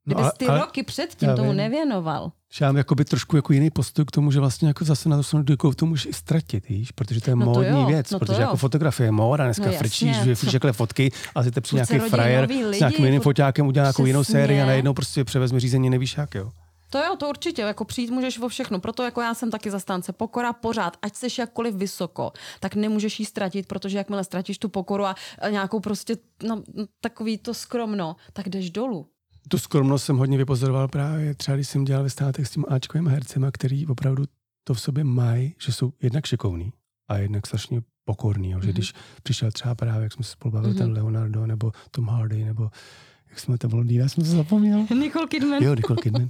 [0.09, 1.57] Kdybys no, ty ale, roky předtím tomu vím.
[1.57, 2.31] nevěnoval.
[2.61, 5.23] Já mám jakoby trošku jako jiný postoj k tomu, že vlastně jako zase na to
[5.23, 6.91] jsem jako to můžeš i ztratit, víš?
[6.91, 9.71] protože to je no módní jo, věc, no protože jako fotografie je móda, dneska no
[9.71, 13.85] frčíš, že všechny fotky a si přijde nějaký frajer lidi, s nějakým jiným foťákem udělá
[13.85, 16.51] nějakou jinou sérii a najednou prostě převezme řízení, nevíš jak, jo.
[16.89, 18.79] To jo, to určitě, jako přijít můžeš vo všechno.
[18.79, 23.25] Proto jako já jsem taky zastánce pokora pořád, ať seš jakkoliv vysoko, tak nemůžeš jí
[23.25, 25.15] ztratit, protože jakmile ztratíš tu pokoru a
[25.49, 26.63] nějakou prostě no,
[27.01, 29.07] takový to skromno, tak jdeš dolů
[29.49, 33.07] tu skromnost jsem hodně vypozoroval právě třeba, když jsem dělal ve státech s tím Ačkovým
[33.07, 34.23] hercema, který opravdu
[34.63, 36.73] to v sobě mají, že jsou jednak šikovní
[37.07, 38.51] a jednak strašně pokorný.
[38.51, 38.57] Jo?
[38.57, 38.61] Mm-hmm.
[38.61, 38.73] Že mhm.
[38.73, 40.77] když přišel třeba právě, jak jsme se spolu bavili, mm-hmm.
[40.77, 42.71] ten Leonardo nebo Tom Hardy nebo
[43.29, 44.85] jak jsme to blondýna, já jsem to zapomněl.
[44.99, 45.63] Nicole Kidman.
[45.63, 46.29] Jo, Nicole Kidman.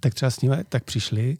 [0.00, 1.38] tak třeba s nimi tak přišli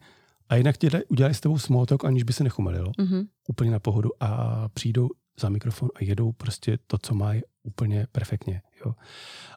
[0.48, 2.90] a jinak dělali, udělali s tebou talk, aniž by se nechumelilo.
[2.90, 3.26] Mm-hmm.
[3.48, 5.08] Úplně na pohodu a přijdou
[5.40, 8.62] za mikrofon a jedou prostě to, co mají úplně perfektně.
[8.84, 8.94] Jo.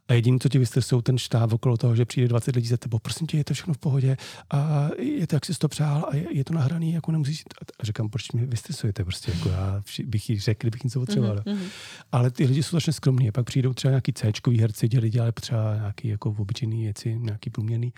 [0.08, 3.00] A jediné, co ti vystresou, ten štáb okolo toho, že přijde 20 lidí za tebou,
[3.00, 4.18] prosím tě, je to všechno v pohodě
[4.52, 7.44] a je to, jak jsi to přál a je, je to nahraný, jako nemusíš.
[7.80, 11.38] A říkám, proč mě vystresujete, prostě, jako já bych jí řekl, kdybych něco potřeboval.
[11.38, 11.68] Mm-hmm.
[12.12, 15.76] Ale ty lidi jsou strašně skromní, pak přijdou třeba nějaký c herci, dělali dělali třeba
[15.76, 17.94] nějaký jako obyčejný věci, nějaký průměrný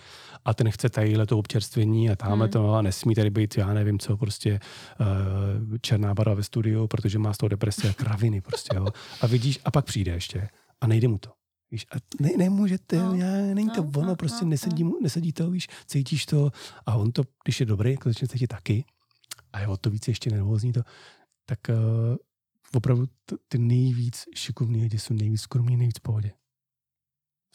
[0.45, 2.51] a ten chce tadyhle to občerstvení a tamhle mm.
[2.51, 4.59] to a nesmí tady být, já nevím co, prostě
[4.99, 8.87] uh, černá barva ve studiu, protože má z toho deprese a kraviny prostě, jo.
[9.21, 10.49] A vidíš, a pak přijde ještě
[10.81, 11.42] a nejde mu to.
[11.73, 14.99] Víš, a ne, nemůžete, no, já, není to no, ono, no, prostě no, nesedí, mu,
[15.01, 16.51] nesedí to, víš, cítíš to
[16.85, 18.85] a on to, když je dobrý, jako začne cítit taky
[19.53, 20.81] a je o to víc ještě nervózní to,
[21.45, 22.15] tak uh,
[22.73, 26.31] opravdu t- ty nejvíc šikovní lidi jsou nejvíc skromní, nejvíc v pohodě.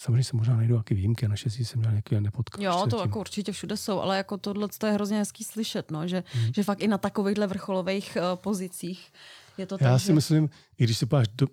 [0.00, 2.64] Samozřejmě se možná najdou nějaké výjimky, a naštěstí jsem měl nějaký nepotkal.
[2.64, 6.08] Jo, to jako určitě všude jsou, ale jako tohle to je hrozně hezký slyšet, no,
[6.08, 6.52] že, hmm.
[6.54, 9.12] že fakt i na takovýchhle vrcholových uh, pozicích
[9.58, 10.12] je to Já tak, si že...
[10.12, 11.46] myslím, i když se páš do,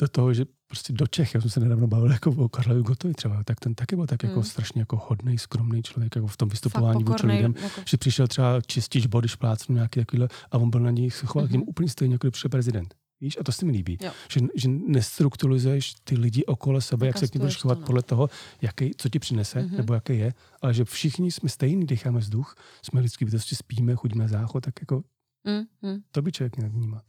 [0.00, 3.14] do toho, že prostě do Čech, já jsem se nedávno bavil jako o Karlovi Gotovi
[3.14, 4.44] třeba, tak ten taky byl tak jako hmm.
[4.44, 7.80] strašně jako hodný, skromný člověk jako v tom vystupování vůči lidem, jako...
[7.86, 11.46] že přišel třeba čistič body, šplácnu nějaký takovýhle a on byl na nich se choval
[11.46, 11.48] mm-hmm.
[11.48, 11.70] k němu mhm.
[11.70, 12.94] úplně stejně, jako přišel prezident.
[13.20, 13.98] Víš, a to se mi líbí.
[14.30, 17.86] Že, že nestrukturalizuješ ty lidi okolo sebe, jak se k ní budeš chovat no.
[17.86, 18.30] podle toho,
[18.62, 19.76] jaký, co ti přinese, mm-hmm.
[19.76, 24.28] nebo jaký je, ale že všichni jsme stejní, decháme vzduch, jsme lidský bytosti, spíme, chodíme
[24.28, 25.02] záchod, tak jako
[25.46, 26.02] mm-hmm.
[26.10, 27.02] to by člověk měl vnímat.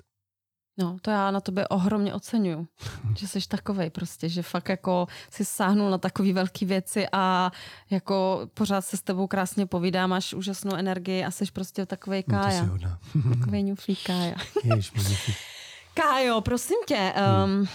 [0.77, 2.67] No, to já na tobě ohromně oceňuju,
[3.17, 7.51] že jsi takovej prostě, že fakt jako si sáhnul na takové velké věci a
[7.89, 12.39] jako pořád se s tebou krásně povídá, máš úžasnou energii a jsi prostě takovej no,
[12.39, 12.65] kája.
[12.65, 14.35] No, takovej ňuflý kája.
[14.63, 14.91] Jež,
[15.93, 17.13] Kájo, prosím tě,
[17.45, 17.67] um,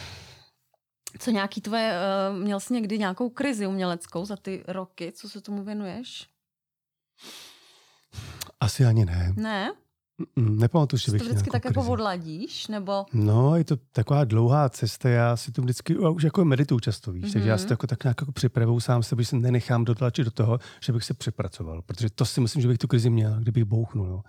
[1.19, 1.95] co nějaký tvoje,
[2.31, 6.29] uh, měl jsi někdy nějakou krizi uměleckou za ty roky, co se tomu věnuješ?
[8.61, 9.33] Asi ani ne.
[9.37, 9.73] Ne?
[10.37, 11.91] Mm, nepamatuji si, To bych vždycky nějakou tak jako krizi.
[11.93, 13.05] odladíš, nebo...
[13.13, 17.13] No, je to taková dlouhá cesta, já si to vždycky, já už jako medituju často,
[17.13, 17.33] víš, mm-hmm.
[17.33, 20.25] takže já si to jako tak nějak jako připravuju sám sebe, že se nenechám dotlačit
[20.25, 23.41] do toho, že bych se přepracoval, protože to si myslím, že bych tu krizi měl,
[23.41, 24.23] kdybych bouchnul, jo,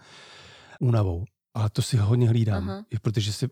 [0.80, 1.26] únavou.
[1.54, 2.84] Ale to si hodně hlídám, Aha.
[2.90, 3.48] i protože si,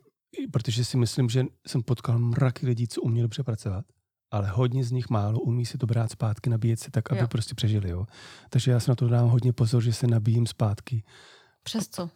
[0.51, 3.85] protože si myslím, že jsem potkal mraky lidí, co uměli dobře pracovat,
[4.31, 7.27] ale hodně z nich málo umí si to brát zpátky, nabíjet se tak, aby Jo.
[7.27, 8.05] prostě přežili, jo.
[8.49, 11.03] Takže já se na to dám hodně pozor, že se nabíjím zpátky
[11.63, 12.09] Přes co?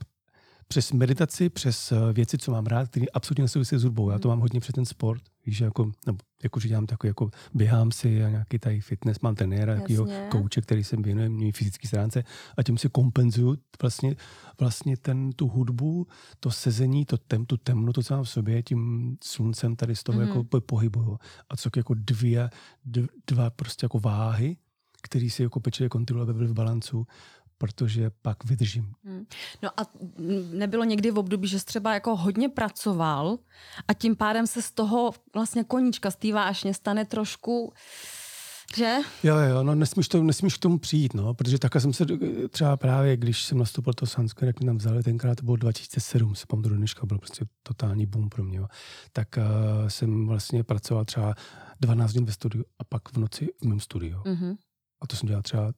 [0.67, 4.10] Přes meditaci, přes eh, věci, co mám rád, které absolutně nesouvisí s hudbou.
[4.10, 5.21] Já to mám hodně přes ten sport.
[5.45, 9.36] Víš, jako, nebo, jako že dělám takový, jako běhám si a nějaký tady fitness, mám
[9.36, 10.28] trenéra, takovýho Jasně.
[10.32, 12.23] kouče, který se věnuje mý fyzické stránce
[12.58, 14.15] a tím si kompenzuju vlastně,
[14.60, 16.08] vlastně ten, tu hudbu,
[16.39, 20.19] to sezení, to tem, tu temnotu, co mám v sobě, tím sluncem tady z toho
[20.19, 20.28] mm-hmm.
[20.28, 21.19] jako po- pohybuju.
[21.49, 22.49] A co jako dvě,
[22.86, 24.58] dv, dva prostě jako váhy,
[25.02, 27.08] který si jako pečlivě kontrolují, aby byly v balancu,
[27.63, 28.93] protože pak vydržím.
[29.63, 29.84] No a
[30.52, 33.38] nebylo někdy v období, že jsi třeba jako hodně pracoval
[33.88, 37.73] a tím pádem se z toho vlastně koníčka z té vášně stane trošku,
[38.76, 38.95] že?
[39.23, 42.06] Jo, jo, no nesmíš, to, nesmíš k tomu přijít, no, protože takhle jsem se
[42.49, 46.36] třeba právě, když jsem nastoupil to Sanskrit, jak mi tam vzali, tenkrát to bylo 2007,
[46.36, 48.67] se pamatuju do dneška, byl prostě totální boom pro mě, jo.
[49.13, 51.36] tak uh, jsem vlastně pracoval třeba
[51.80, 54.17] 12 hodin ve studiu a pak v noci v mém studiu.
[54.26, 54.32] Mm.
[54.32, 54.56] Mhm.
[55.02, 55.73] A to jsem dělal třeba,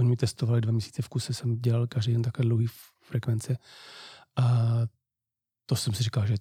[0.00, 2.66] oni mi testovali dva měsíce v kuse, jsem dělal každý den takhle dlouhý
[3.04, 3.56] frekvence
[4.36, 4.42] a
[5.66, 6.34] to jsem si říkal, že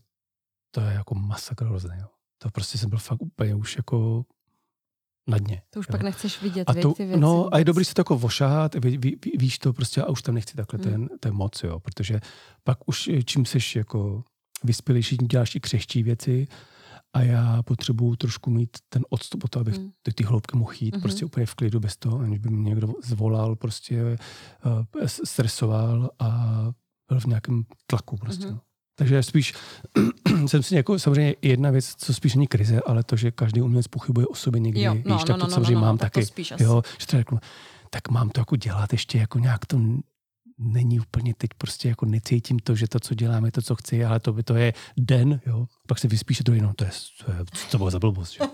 [0.72, 2.08] to je jako masakr hrozný, jo.
[2.38, 4.26] To prostě jsem byl fakt úplně už jako
[5.28, 5.62] na dně.
[5.70, 5.92] To už jo.
[5.92, 7.20] pak nechceš vidět, A to, ty věci.
[7.20, 10.10] no, a je dobrý si to jako vošahat, ví, ví, ví, víš to prostě a
[10.10, 11.08] už tam nechci takhle, Hmm.
[11.08, 12.20] to, je, to je moc, jo, protože
[12.64, 14.24] pak už eh, čím seš jako
[14.64, 16.48] vyspělejší, děláš i křehčí věci
[17.14, 19.92] a já potřebuju trošku mít ten odstup od toho, abych Hmm.
[20.08, 21.02] do ty hloubky mohl jít Mhm.
[21.02, 24.18] prostě úplně v klidu bez toho, aniž by mě někdo zvolal, prostě
[24.66, 26.30] uh, stresoval a
[27.10, 28.46] byl v nějakém tlaku prostě.
[28.46, 28.54] Mhm.
[28.56, 28.62] No.
[28.96, 29.54] Takže spíš
[30.48, 33.88] jsem si jako, samozřejmě jedna věc, co spíš není krize, ale to, že každý umělec
[33.88, 35.86] pochybuje o sobě někdy, Jo, víš, no, tak no, to no, no, samozřejmě no, no,
[35.88, 36.42] mám tak to taky.
[36.54, 36.64] asi.
[36.64, 37.38] Jo, že třeba řeknu,
[37.90, 39.80] tak mám to jako dělat ještě jako nějak to
[40.60, 44.06] není úplně teď prostě jako necítím to, že to, co dělám, je to, co chci,
[44.06, 45.68] ale to by to je den, jo.
[45.88, 46.92] Pak se vyspíše to jenom, to je,
[47.26, 48.50] to je co to bylo za blbost, jo.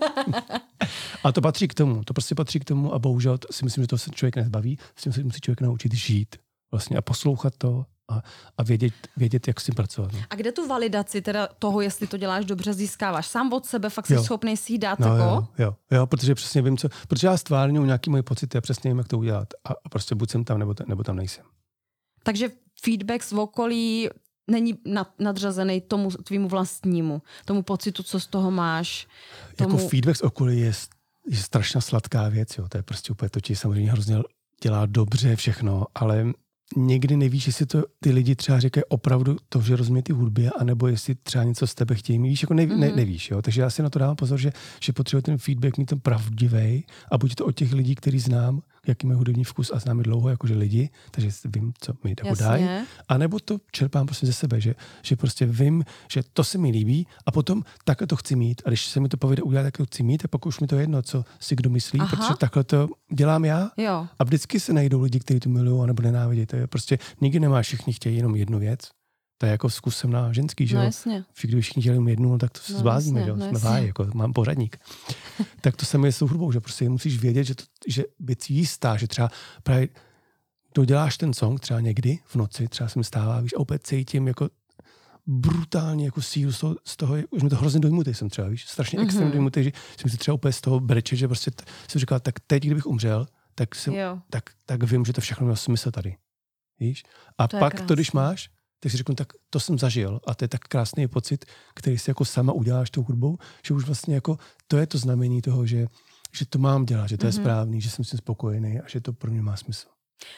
[1.24, 3.88] a to patří k tomu, to prostě patří k tomu a bohužel si myslím, že
[3.88, 6.36] to se člověk nezbaví, s tím se musí člověk naučit žít
[6.72, 8.22] vlastně a poslouchat to a,
[8.58, 10.12] a vědět, vědět, jak s tím pracovat.
[10.12, 10.18] No.
[10.30, 13.26] A kde tu validaci teda toho, jestli to děláš dobře, získáváš?
[13.26, 15.22] Sám od sebe fakt jsi schopný si ji dát No, jako?
[15.22, 18.90] jo, jo, jo, protože přesně vím, co, protože já stvárňuji nějaký moje pocity a přesně
[18.90, 19.48] vím, jak to udělat.
[19.64, 21.44] A, a prostě buď jsem tam, nebo, nebo tam nejsem.
[22.26, 22.50] Takže
[22.84, 24.08] feedback z okolí
[24.50, 29.06] není nad, nadřazený tomu tvýmu vlastnímu, tomu pocitu, co z toho máš.
[29.56, 29.76] Tomu...
[29.76, 30.72] Jako feedback z okolí je,
[31.28, 32.68] je strašně sladká věc, jo.
[32.68, 34.16] To je prostě úplně to ti samozřejmě hrozně
[34.62, 36.32] dělá dobře všechno, ale
[36.76, 40.86] někdy nevíš, jestli to ty lidi třeba říkají opravdu to, že rozumí ty hudbě, anebo
[40.86, 42.78] jestli třeba něco z tebe chtějí mít, víš, jako neví, mm-hmm.
[42.78, 43.42] ne, nevíš, jo.
[43.42, 46.84] Takže já si na to dávám pozor, že, že potřebuji ten feedback mít ten pravdivý
[47.10, 50.04] a buď to od těch lidí, který znám, jaký mají hudební vkus a znám je
[50.04, 52.68] dlouho, jakože lidi, takže vím, co mi jako dají.
[53.08, 56.70] A nebo to čerpám prostě ze sebe, že, že prostě vím, že to se mi
[56.70, 58.62] líbí a potom takhle to chci mít.
[58.64, 60.66] A když se mi to povede udělat, tak to chci mít a pak už mi
[60.66, 62.16] to jedno, co si kdo myslí, Aha.
[62.16, 63.70] protože takhle to dělám já.
[63.76, 64.06] Jo.
[64.18, 66.46] A vždycky se najdou lidi, kteří to milují nebo nenávidí.
[66.46, 68.80] To je prostě nikdy nemá všichni chtějí jenom jednu věc.
[69.38, 70.86] To je jako zkusem na ženský, že No jo?
[70.86, 71.24] jasně.
[71.32, 73.36] Všichni, jenom jednu, no, tak to se No no, jasně, že jo?
[73.36, 73.68] no Jsme jasně.
[73.68, 74.76] váj, jako mám pořadník.
[75.60, 78.50] tak to samé je s tou hudbou, že prostě musíš vědět, že, to, že věc
[78.50, 79.30] jistá, že třeba
[79.62, 79.88] právě
[80.74, 84.28] doděláš ten song třeba někdy v noci, třeba se mi stává, víš, a opět cítím
[84.28, 84.48] jako
[85.26, 88.64] brutálně jako sílu z toho, z toho už mi to hrozně dojmutý jsem třeba, víš,
[88.66, 89.02] strašně mm-hmm.
[89.04, 92.20] extrémně dojmutý, že jsem si třeba úplně z toho breče, že prostě t- jsem říkal,
[92.20, 94.18] tak teď, kdybych umřel, tak, jsem, Jo.
[94.30, 96.16] tak, tak vím, že to všechno mělo smysl tady.
[96.80, 97.02] Víš?
[97.38, 100.44] A To pak to, když máš, tak si řeknu, tak to jsem zažil a to
[100.44, 104.38] je tak krásný pocit, který si jako sama uděláš tou hudbou, že už vlastně jako
[104.68, 105.86] to je to znamení toho, že,
[106.32, 107.40] že to mám dělat, že to je Mhm.
[107.42, 109.88] správný, že jsem s tím spokojený a že to pro mě má smysl.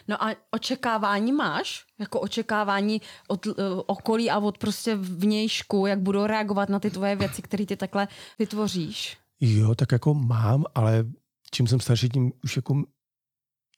[0.09, 1.85] No a očekávání máš?
[1.98, 3.55] Jako očekávání od uh,
[3.87, 8.09] okolí a od prostě vnějšku, jak budou reagovat na ty tvoje věci, které ty takhle
[8.38, 9.18] vytvoříš?
[9.40, 11.05] Jo, tak jako mám, ale
[11.51, 12.83] čím jsem starší, tím už jako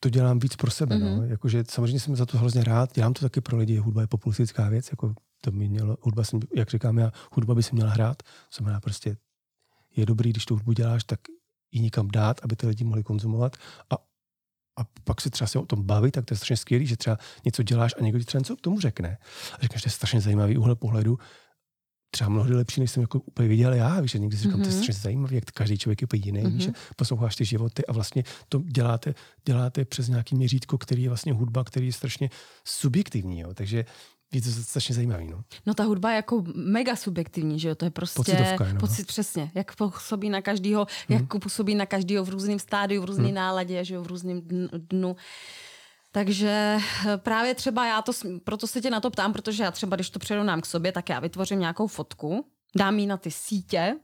[0.01, 0.97] to dělám víc pro sebe.
[0.97, 1.17] Mm-hmm.
[1.17, 1.17] No.
[1.17, 1.31] Mhm.
[1.31, 4.69] Jakože samozřejmě jsem za to hrozně rád, dělám to taky pro lidi, hudba je populistická
[4.69, 8.23] věc, jako to by mělo, hudba, jsem, jak říkám já, hudba by se měla hrát,
[8.23, 9.17] to znamená prostě
[9.97, 11.21] je dobrý, když tu hudbu děláš, tak
[11.73, 13.57] ji někam dát, aby ty lidi mohli konzumovat
[13.91, 13.95] a,
[14.81, 17.19] a pak se třeba se o tom bavit, tak to je strašně skvělý, že třeba
[17.45, 19.19] něco děláš a někdo ti třeba něco k tomu řekne.
[19.53, 21.19] A řekneš, že to je strašně zajímavý úhel pohledu,
[22.11, 24.63] třeba mnohdy lepší, než jsem jako úplně viděl já, víš, že někdy si říkám, mm-hmm.
[24.63, 24.83] to je Mhm.
[24.83, 26.53] strašně zajímavý, jak každý člověk je úplně jiný, mm-hmm.
[26.53, 26.75] víš, Mhm.
[26.75, 31.33] že posloucháš ty životy a vlastně to děláte, děláte přes nějaký měřítko, který je vlastně
[31.33, 32.31] hudba, který je strašně
[32.65, 33.55] subjektivní, jo.
[33.55, 33.85] takže
[34.33, 35.29] víc to strašně zajímavý.
[35.31, 35.43] No.
[35.67, 37.75] no ta hudba je jako mega subjektivní, že jo?
[37.75, 38.81] To je prostě Pocitovka, no.
[38.81, 41.19] pocit přesně, jak působí na každýho, hmm.
[41.19, 43.35] jak působí na každýho v různém stádiu, v různé hmm.
[43.35, 44.41] náladě, že jo, v různém
[44.91, 45.17] dnu.
[46.13, 48.13] Takže eh, právě třeba já to,
[48.45, 51.09] proto se tě na to ptám, protože já třeba, když to přirovnám k sobě, tak
[51.09, 52.47] já vytvořím nějakou fotku,
[52.77, 53.97] dám ji na ty sítě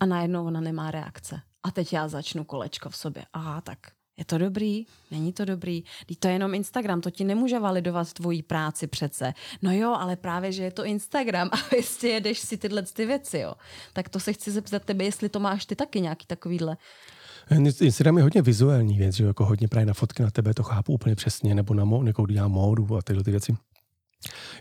[0.00, 1.40] a najednou ona nemá reakce.
[1.62, 3.24] A teď já začnu kolečko v sobě.
[3.32, 3.78] Aha, tak
[4.20, 4.86] je to dobrý?
[5.10, 5.82] Není to dobrý?
[6.06, 9.34] Teď to je jenom Instagram, to ti nemůže validovat tvoji práci přece.
[9.62, 13.38] No jo, ale právě, že je to Instagram a jestli jedeš si tyhle ty věci,
[13.38, 13.54] jo.
[13.92, 16.76] Tak to se chci zeptat tebe, jestli to máš ty taky nějaký takovýhle.
[17.80, 20.92] Instagram je hodně vizuální věc, že jako hodně právě na fotky na tebe, to chápu
[20.92, 23.56] úplně přesně, nebo na mo, jako dělám módu a tyhle ty věci.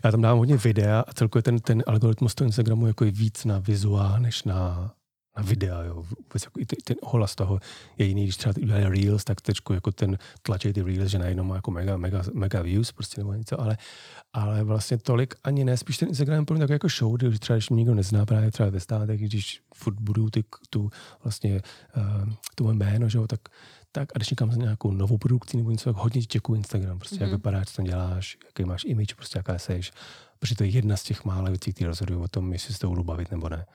[0.04, 3.45] Já tam dám hodně videa a celkově ten, ten algoritmus toho Instagramu jako je víc
[3.45, 4.91] na vizuál, než na
[5.39, 5.95] na videa, jo.
[5.95, 7.60] Vůbec jako i ten ohlas toho
[7.97, 11.43] je jiný, když třeba udělají Reels, tak tečku jako ten tlačí ty Reels, že najednou
[11.43, 13.78] má jako mega, mega, mega views prostě nebo něco, ale,
[14.34, 17.69] ale vlastně tolik ani ne, spíš ten Instagram je tak jako show, když třeba když
[17.69, 20.89] mě někdo nezná právě třeba ve státech, když furt budu ty, tu
[21.23, 21.62] vlastně
[21.97, 23.39] uh, tu moje jméno, že jo, tak
[23.91, 27.15] tak a když někam za nějakou novou produkci nebo něco, tak hodně děkuji Instagram, prostě
[27.15, 27.21] mm-hmm.
[27.21, 27.38] jak mhm.
[27.38, 29.91] vypadáš, co tam děláš, jaký máš image, prostě jaká seš,
[30.39, 32.89] protože to je jedna z těch mála věcí, které rozhodují o tom, jestli se to
[32.89, 33.65] budu bavit nebo ne.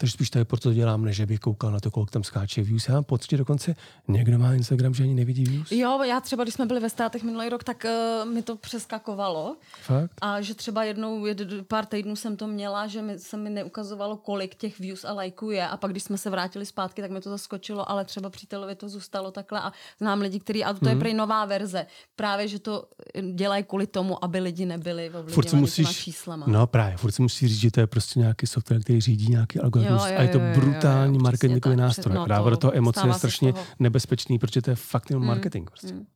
[0.00, 2.88] Takže spíš tady proto dělám, než bych koukal na to, kolik tam skáče views.
[2.88, 3.76] Já mám pocit, že dokonce
[4.08, 5.72] někdo má Instagram, že ani nevidí views.
[5.72, 7.86] Jo, já třeba, když jsme byli ve státech minulý rok, tak
[8.24, 9.56] uh, mi to přeskakovalo.
[9.82, 10.12] Fakt?
[10.20, 14.16] A že třeba jednou, jed, pár týdnů jsem to měla, že mi, se mi neukazovalo,
[14.16, 15.68] kolik těch views a lajků je.
[15.68, 18.88] A pak, když jsme se vrátili zpátky, tak mi to zaskočilo, ale třeba přítelovi to
[18.88, 19.60] zůstalo takhle.
[19.60, 20.88] A znám lidi, kteří, a to mm-hmm.
[20.88, 21.00] je mhm.
[21.00, 21.86] prý nová verze.
[22.16, 22.88] Právě, že to
[23.34, 26.46] dělají kvůli tomu, aby lidi nebyli ovlivňováni musíš, číslama.
[26.48, 29.60] No právě, furt si musí říct, že to je prostě nějaký software, který řídí nějaký
[29.60, 30.02] algoritmus.
[30.02, 32.14] Jo, jo, jo, a je to brutální jo, jo, marketingový tak, nástroj.
[32.14, 33.64] No, Dává do toho emoce je strašně toho.
[33.78, 35.70] nebezpečný, protože to je fakt jenom mm, marketing.
[35.70, 35.94] Prostě.
[35.94, 36.06] Mm.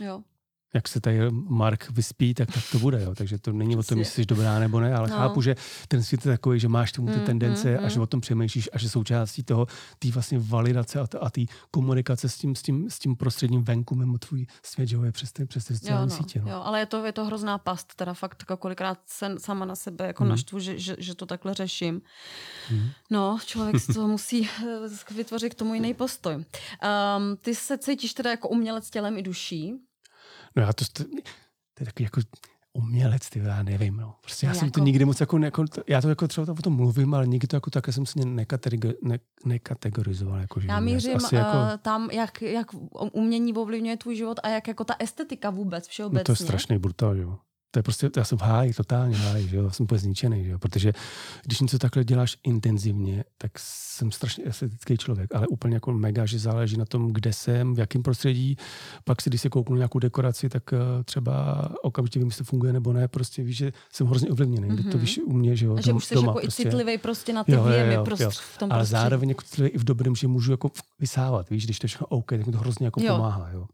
[0.00, 0.22] Jo
[0.76, 3.02] jak se tady Mark vyspí, tak, tak to bude.
[3.02, 3.14] Jo.
[3.14, 5.16] Takže to není o tom, jestli jsi dobrá nebo ne, ale no.
[5.16, 5.56] chápu, že
[5.88, 7.86] ten svět je takový, že máš tomu ty mm, tendence mm, mm.
[7.86, 9.66] a že o tom přemýšlíš a že součástí toho,
[9.98, 14.18] té vlastně validace a té komunikace s tím, s, tím, s tím prostředním venku mimo
[14.18, 16.40] tvůj svět, že jo, je přes ty, přes ty sociální jo, no, sítě.
[16.44, 16.50] No.
[16.50, 19.74] Jo, ale je to, je to hrozná past, teda fakt jako kolikrát se sama na
[19.74, 20.30] sebe jako mm.
[20.30, 22.02] naštvu, že, že, že, to takhle řeším.
[22.70, 22.88] Mm.
[23.10, 26.34] No, člověk z toho musí eh, vytvořit k tomu jiný postoj.
[26.34, 26.44] Um,
[27.40, 29.74] ty se cítíš teda jako umělec tělem i duší,
[30.56, 32.20] No já to, to, to je takový jako
[32.72, 34.14] umělec, ty já nevím, no.
[34.20, 34.80] Prostě já no jsem jako...
[34.80, 37.56] to nikdy moc jako, jako, já to jako třeba o tom mluvím, ale nikdy to
[37.56, 40.40] jako také jsem si nekategorizoval, ne, nekategorizoval.
[40.40, 41.78] Jako, já mířím Asi uh, jako...
[41.82, 42.66] tam, jak, jak
[43.12, 46.18] umění ovlivňuje tvůj život a jak jako ta estetika vůbec všeobecně.
[46.18, 47.38] No to je strašný brutál, jo
[47.70, 49.70] to je prostě, já jsem v háji, totálně v háji, že jo?
[49.70, 50.58] jsem úplně zničený, že jo?
[50.58, 50.92] protože
[51.44, 56.38] když něco takhle děláš intenzivně, tak jsem strašně estetický člověk, ale úplně jako mega, že
[56.38, 58.56] záleží na tom, kde jsem, v jakém prostředí,
[59.04, 62.72] pak si, když se kouknu nějakou dekoraci, tak uh, třeba okamžitě vím, jestli to funguje
[62.72, 64.92] nebo ne, prostě víš, že jsem hrozně ovlivněný, mm-hmm.
[64.92, 66.62] to víš u mě, že jo, A že už jsi doma, jako prostě.
[66.62, 68.30] i citlivý prostě na ty jo, věmy jo, jo, prostě jo.
[68.30, 69.00] v tom Ale prostředí.
[69.00, 72.06] zároveň jako citlivý i v dobrém, že můžu jako vysávat, víš, když to je všechno
[72.06, 73.16] OK, tak mi to hrozně jako jo.
[73.16, 73.66] pomáhá, jo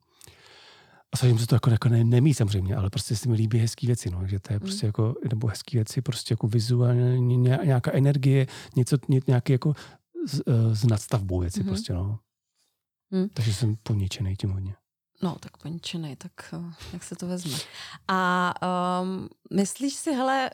[1.12, 3.86] a snažím se to jako, jako ne, nemít samozřejmě, ale prostě si mi líbí hezké
[3.86, 4.60] věci, no, že to je mm.
[4.60, 8.46] prostě jako, nebo hezké věci, prostě jako vizuálně nějaká energie,
[8.76, 9.74] něco, nějaký jako
[10.26, 11.68] s, eh, s nadstavbou věci mm-hmm.
[11.68, 12.18] prostě, no.
[13.10, 13.28] Mm.
[13.28, 14.74] Takže jsem poničený tím hodně.
[15.22, 17.56] No, tak poničený, tak eh, jak se to vezme.
[18.08, 18.54] A
[19.02, 20.50] um, myslíš si, hele,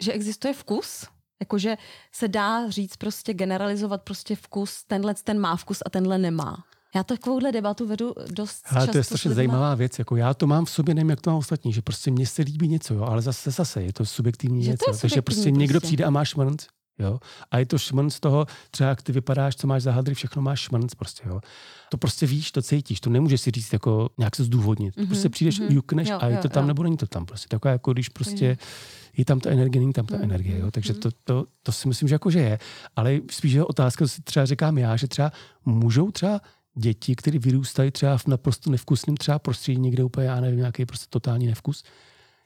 [0.00, 1.06] že existuje vkus?
[1.40, 1.76] Jakože
[2.12, 6.64] se dá říct prostě, generalizovat prostě vkus, tenhle ten má vkus a tenhle nemá.
[6.94, 9.98] Já takovouhle debatu vedu dost Ale to je strašně zajímavá věc.
[9.98, 12.42] Jako já to mám v sobě, nevím, jak to má ostatní, že prostě mně se
[12.42, 14.80] líbí něco, jo, ale zase zase je to subjektivní věc.
[15.00, 15.86] Takže prostě někdo prostě.
[15.86, 16.66] přijde a má šmrnc,
[16.98, 17.18] Jo?
[17.50, 20.60] A je to šmrnc toho, třeba jak ty vypadáš, co máš za hadry, všechno máš
[20.60, 21.22] šmrnc prostě.
[21.26, 21.40] Jo?
[21.88, 24.96] To prostě víš, to cítíš, to nemůžeš si říct jako nějak se zdůvodnit.
[24.96, 25.06] Mm-hmm.
[25.06, 25.72] Prostě přijdeš, mm-hmm.
[25.72, 26.68] jukneš jo, a je to tam jo.
[26.68, 27.26] nebo není to tam.
[27.26, 29.12] Prostě taková jako když prostě mm-hmm.
[29.16, 30.22] je tam ta energie, není tam ta mm-hmm.
[30.22, 30.58] energie.
[30.58, 30.70] Jo?
[30.70, 30.98] Takže mm-hmm.
[30.98, 32.58] to, to, to, si myslím, že jako že je.
[32.96, 35.32] Ale spíš je otázka, co si třeba říkám já, že třeba
[35.64, 36.40] můžou třeba
[36.74, 41.06] děti, které vyrůstají třeba v naprosto nevkusném třeba prostředí, někde úplně, já nevím, nějaký prostě
[41.10, 41.84] totální nevkus,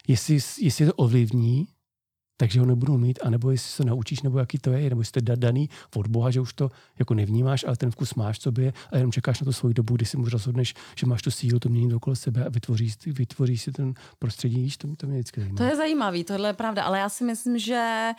[0.08, 1.68] jestli, jestli to ovlivní,
[2.36, 5.36] takže ho nebudou mít, anebo jestli se naučíš, nebo jaký to je, nebo jestli je
[5.36, 9.12] daný od Boha, že už to jako nevnímáš, ale ten vkus máš sobě a jenom
[9.12, 11.94] čekáš na to svoji dobu, kdy si můžeš rozhodneš, že máš tu sílu to měnit
[11.94, 15.56] okolo sebe a vytvoříš, vytvoříš si ten prostředí, to, to mě vždycky zajímá.
[15.56, 18.10] To je zajímavý, tohle je pravda, ale já si myslím, že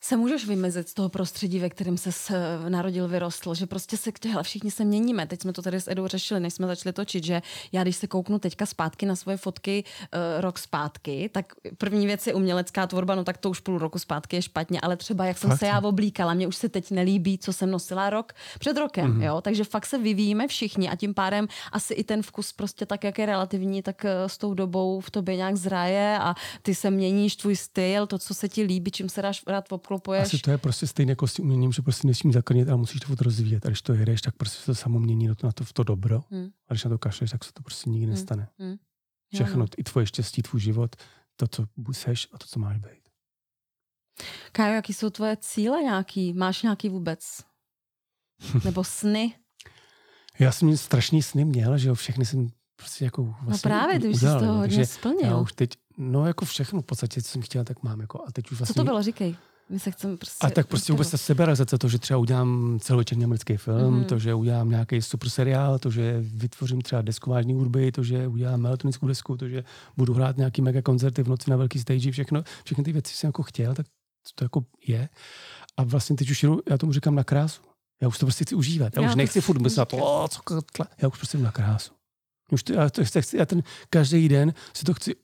[0.00, 4.10] se můžeš vymezit z toho prostředí, ve kterém se eh, narodil, vyrostl, že prostě se
[4.30, 5.26] hele, všichni se měníme.
[5.26, 7.42] Teď jsme to tady s Edou řešili, než jsme začali točit, že
[7.72, 12.26] já když se kouknu teďka zpátky na svoje fotky uh, rok zpátky, tak první věc
[12.26, 15.36] je umělecká tvorba, no tak to už půl roku zpátky je špatně, ale třeba jak
[15.36, 15.50] fakt?
[15.50, 19.12] jsem se já oblíkala, mě už se teď nelíbí, co jsem nosila rok před rokem,
[19.12, 19.22] mm-hmm.
[19.22, 23.04] jo, takže fakt se vyvíjíme všichni a tím pádem asi i ten vkus prostě tak,
[23.04, 26.90] jak je relativní, tak uh, s tou dobou v tobě nějak zraje a ty se
[26.90, 30.22] měníš, tvůj styl, to, co se ti líbí, čím se dáš rád obklopuješ.
[30.22, 33.00] Asi to je prostě stejné jako s tím uměním, že prostě nesmí zakrnit, ale musíš
[33.00, 33.66] to rozvíjet.
[33.66, 36.24] A když to jedeš, tak prostě se to samo mění na to, v to dobro.
[36.30, 36.48] Hmm.
[36.68, 38.14] A když na to kašleš, tak se to prostě nikdy hmm.
[38.14, 38.48] nestane.
[38.58, 38.76] Hmm.
[39.34, 40.96] Všechno, i tvoje štěstí, tvůj život,
[41.36, 43.08] to, co seš a to, co máš být.
[44.52, 46.32] Kájo, jaký jsou tvoje cíle nějaký?
[46.32, 47.20] Máš nějaký vůbec?
[48.64, 49.34] Nebo sny?
[50.38, 54.00] Já jsem strašný sny měl, že jo, všechny jsem prostě jako no vlastně No právě,
[54.00, 55.26] ty už jsi z toho hodně splnil.
[55.26, 58.00] Já už teď, no jako všechno v podstatě, co jsem chtěl, tak mám.
[58.00, 58.74] Jako, a teď už vlastně...
[58.74, 59.36] Co to bylo, říkej.
[59.70, 60.46] My se chceme prostě...
[60.46, 64.06] A tak prostě vůbec ta seberealizace, to, že třeba udělám celovečerní americký film, mm-hmm.
[64.06, 68.26] to, že udělám nějaký super seriál, to, že vytvořím třeba desku vážný hudby, to, že
[68.26, 69.64] udělám elektronickou desku, to, že
[69.96, 73.28] budu hrát nějaký mega koncerty v noci na velký stage, všechno, všechny ty věci jsem
[73.28, 73.86] jako chtěl, tak
[74.34, 75.08] to jako je.
[75.76, 77.62] A vlastně teď už jenom, já tomu říkám na krásu.
[78.02, 78.96] Já už to prostě chci užívat.
[78.96, 80.40] Já, já už nechci furt myslet, o, co,
[81.02, 81.92] já už prostě na krásu.
[82.52, 85.14] Už to, já, to chci, já ten každý den si to chci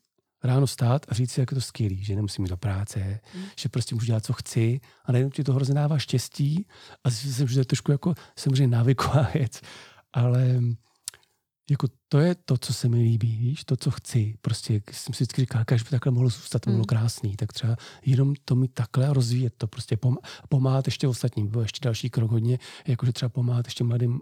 [0.45, 3.45] ráno stát a říct si, jak je to skvělý, že nemusím jít do práce, mm.
[3.59, 6.67] že prostě můžu dělat, co chci a najednou ti to hrozně dává štěstí
[7.05, 9.61] a si že to je trošku jako samozřejmě návyková věc,
[10.13, 10.61] ale
[11.71, 14.35] jako to je to, co se mi líbí, víš, to, co chci.
[14.41, 16.85] Prostě jsem si vždycky říkal, když by takhle mohlo zůstat, to bylo mm.
[16.85, 17.77] krásný, tak třeba
[18.07, 19.99] jenom to mi takhle rozvíjet, to prostě
[20.49, 21.47] pomáhat ještě ostatním.
[21.47, 24.21] Bylo ještě další krok hodně, jakože třeba pomáhat ještě mladým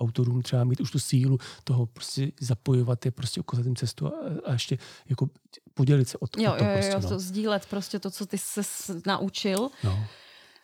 [0.00, 4.12] autorům třeba mít už tu sílu toho prostě zapojovat je prostě ukázat jim cestu a,
[4.44, 4.78] a ještě
[5.08, 5.30] jako
[5.74, 6.40] podělit se o to.
[6.40, 7.08] Jo, o to jo, prostě, jo, no.
[7.08, 8.62] to sdílet prostě to, co ty se
[9.06, 9.70] naučil.
[9.84, 10.06] No,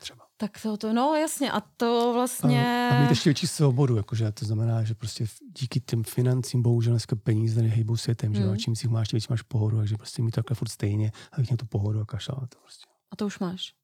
[0.00, 0.24] třeba.
[0.36, 2.88] Tak to, to, no jasně, a to vlastně...
[2.92, 5.26] A, a mít ještě větší svobodu, jakože to znamená, že prostě
[5.58, 8.42] díky těm financím, bohužel dneska peníze nehejbou světem, hmm.
[8.42, 8.56] že a mm.
[8.56, 11.66] čím si máš, tím máš pohodu, takže prostě mít takhle furt stejně, abych měl tu
[11.66, 12.84] pohodu a kašlal to prostě.
[13.10, 13.74] A to už máš?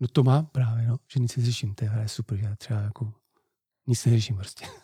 [0.00, 3.12] No to mám právě, no, že nic neřeším, to je super, že třeba jako
[3.86, 4.66] nic neřeším prostě.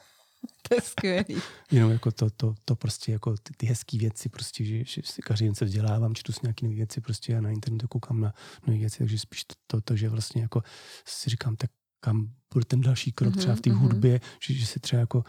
[0.69, 1.37] To je skvělý.
[1.71, 5.23] Jenom jako to, to, to prostě jako ty, ty hezké věci, prostě, že, že si
[5.23, 8.35] každý den se vzdělávám, čtu si nějaké nové věci, prostě a na internetu koukám na
[8.67, 10.63] nové věci, takže spíš to, to, to, že vlastně jako
[11.05, 11.71] si říkám, tak
[12.01, 13.79] kam bude ten další krok mm-hmm, třeba v té mm-hmm.
[13.79, 15.25] hudbě, že, že se třeba jako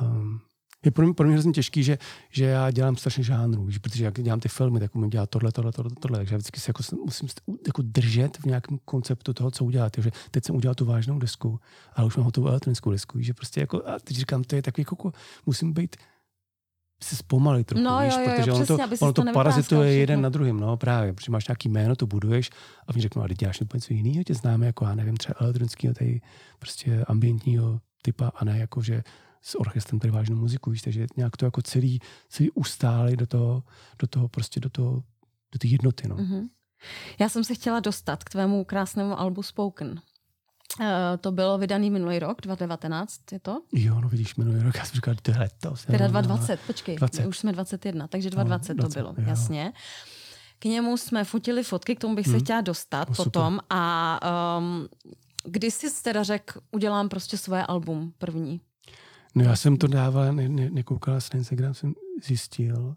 [0.00, 0.40] um,
[0.86, 1.98] je pro mě, pro mě hrozně těžký, že,
[2.30, 5.52] že já dělám strašně žánrů, že, protože jak dělám ty filmy, tak umím dělat tohle,
[5.52, 7.28] tohle, tohle, tohle, takže já vždycky se jako musím
[7.66, 9.92] jako držet v nějakém konceptu toho, co udělat.
[9.92, 11.60] Takže teď jsem udělal tu vážnou desku,
[11.94, 14.82] ale už mám hotovou elektronickou desku, že prostě jako, a teď říkám, to je takový
[14.90, 15.12] jako,
[15.46, 15.96] musím být
[17.02, 19.92] se zpomalit trochu, no, víš, jo, jo, protože jo, ono to, ono to, to parazituje
[19.92, 22.50] jeden na druhém, no právě, protože máš nějaký jméno, to buduješ
[22.86, 25.94] a oni řeknou, ale děláš úplně něco jiného, tě známe jako, já nevím, třeba elektronického,
[25.94, 26.20] tady
[26.58, 29.02] prostě ambientního typa a ne jako, že
[29.42, 33.62] s orchestrem tady vážnou muziku, víš, takže nějak to jako celý, celý ustáli do toho,
[33.98, 35.02] do toho prostě do toho,
[35.52, 36.16] do té jednoty, no.
[36.16, 36.48] Mm-hmm.
[37.18, 40.00] Já jsem se chtěla dostat k tvému krásnému albu Spoken.
[40.80, 40.86] Uh,
[41.20, 43.62] to bylo vydaný minulý rok, 2019, je to?
[43.72, 45.84] Jo, no vidíš, minulý rok, já jsem říkal, to je letos.
[45.84, 47.26] Teda 2020, počkej, 20.
[47.26, 49.30] už jsme 21, takže 2020 no, 20, to bylo, jo.
[49.30, 49.72] jasně.
[50.58, 52.34] K němu jsme fotili fotky, k tomu bych hmm.
[52.34, 53.66] se chtěla dostat no, potom super.
[53.70, 54.20] a
[54.58, 54.88] um,
[55.44, 58.60] kdy jsi teda řekl, udělám prostě svoje album první?
[59.36, 62.96] No já jsem to dával, ne, ne, nekoukal na Instagram, jsem zjistil,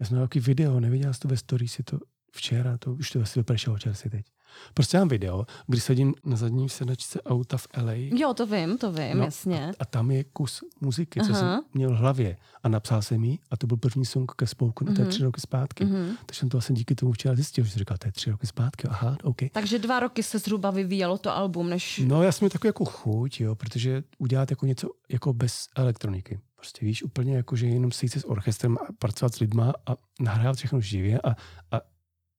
[0.00, 1.98] já jsem nějaký video, neviděl jsi to ve story, si to
[2.32, 4.26] včera, to už to asi vypršelo čerstvě teď.
[4.74, 7.92] Prostě mám video, kdy sedím na zadní sedačce auta v LA.
[7.94, 9.70] Jo, to vím, to vím, no, jasně.
[9.70, 11.28] A, a tam je kus muziky, Aha.
[11.28, 12.36] co jsem měl v hlavě.
[12.62, 14.96] A napsal jsem jí a to byl první song ke spolku, mm-hmm.
[14.96, 15.84] to je tři roky zpátky.
[15.84, 16.16] Mm-hmm.
[16.26, 18.46] Takže jsem to vlastně díky tomu včera zjistil, že jsem říkal, to je tři roky
[18.46, 19.38] zpátky, aha, OK.
[19.52, 22.02] Takže dva roky se zhruba vyvíjelo to album, než...
[22.06, 26.40] No já jsem měl takový jako chuť, jo, protože udělat jako něco jako bez elektroniky.
[26.56, 29.96] Prostě víš, úplně jako, že jenom sejít se s orchestrem a pracovat s lidma a
[30.20, 31.30] nahrát všechno živě a,
[31.72, 31.80] a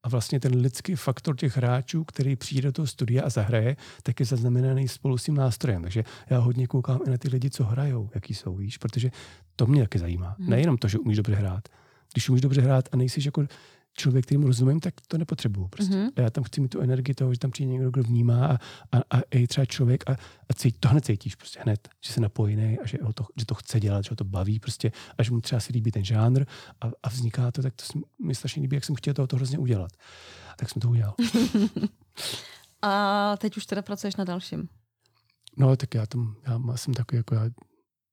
[0.06, 4.20] a vlastně ten lidský faktor těch hráčů, který přijde do toho studia a zahraje, tak
[4.20, 5.82] je zaznamenaný spolu s tím nástrojem.
[5.82, 9.12] Takže já hodně koukám i na ty lidi, co hrajou, jaký jsou, víš, protože
[9.56, 10.36] to mě taky zajímá.
[10.40, 10.50] Hmm.
[10.50, 11.70] Nejenom to, že umíš dobře hrát.
[12.14, 13.48] Když umíš dobře hrát a nejsi jako
[13.98, 15.68] člověk, kterým rozumím, tak to nepotřebuju.
[15.68, 15.94] Prostě.
[15.94, 16.24] Mm-hmm.
[16.24, 18.54] Já tam chci mít tu energii toho, že tam přijde někdo, kdo vnímá a,
[18.92, 20.14] a, a je třeba člověk a,
[20.50, 23.46] a cít, to hned cítíš prostě hned, že se napojený a že, ho to, že
[23.46, 26.06] to chce dělat, že ho to baví prostě a že mu třeba si líbí ten
[26.06, 26.46] žánr
[26.82, 29.58] a, a vzniká to, tak to mi strašně líbí, jak jsem chtěl toho to hrozně
[29.58, 29.92] udělat.
[30.58, 31.16] Tak jsem to udělal.
[32.82, 34.70] a teď už teda pracuješ na dalším.
[35.58, 37.50] No, tak já tam, já jsem takový, jako já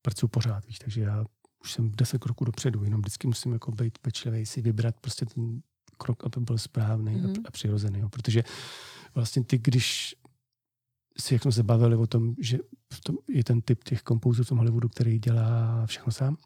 [0.02, 1.24] pracuji pořád, víš, takže já
[1.64, 5.62] už jsem deset kroků dopředu, jenom vždycky musím jako být pečlivý, si vybrat prostě ten
[6.03, 7.42] krok, aby byl správný mm-hmm.
[7.46, 8.00] a, přirozený.
[8.00, 8.09] Jo.
[8.09, 8.44] Protože
[9.14, 10.14] vlastně ty, když
[11.18, 12.59] si, jak jsme se bavili o tom, že
[12.92, 16.36] v tom je ten typ těch kompouzů v tom Hollywoodu, který dělá všechno sám,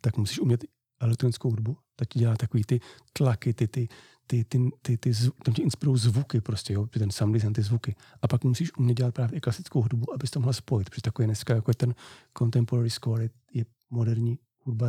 [0.00, 0.64] tak musíš umět
[1.00, 2.80] elektronickou hudbu, tak ti dělá takový ty
[3.12, 3.88] tlaky, ty, ty,
[4.26, 5.12] ty, ty, ty, ty
[5.44, 7.94] tam ti inspirují zvuky prostě, jo, ten sound design, ty zvuky.
[8.22, 11.26] A pak musíš umět dělat právě i klasickou hudbu, abys to mohla spojit, protože takový
[11.26, 11.94] dneska, jako je ten
[12.38, 14.88] contemporary score, je, je moderní hudba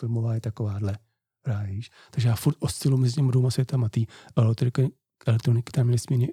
[0.00, 0.98] filmová je takováhle.
[1.46, 1.90] Rájíš.
[2.10, 4.82] Takže já furt osciluji mezi těmi dvouma světama, ty elektronika,
[5.26, 6.28] elektroniky tam nesmírně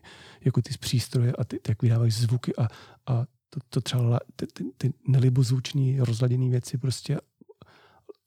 [0.45, 2.67] jako ty přístroje a ty, ty jak vydávají zvuky a,
[3.07, 7.17] a to, to třeba ty, ty, ty nelibozvuční rozladěné věci prostě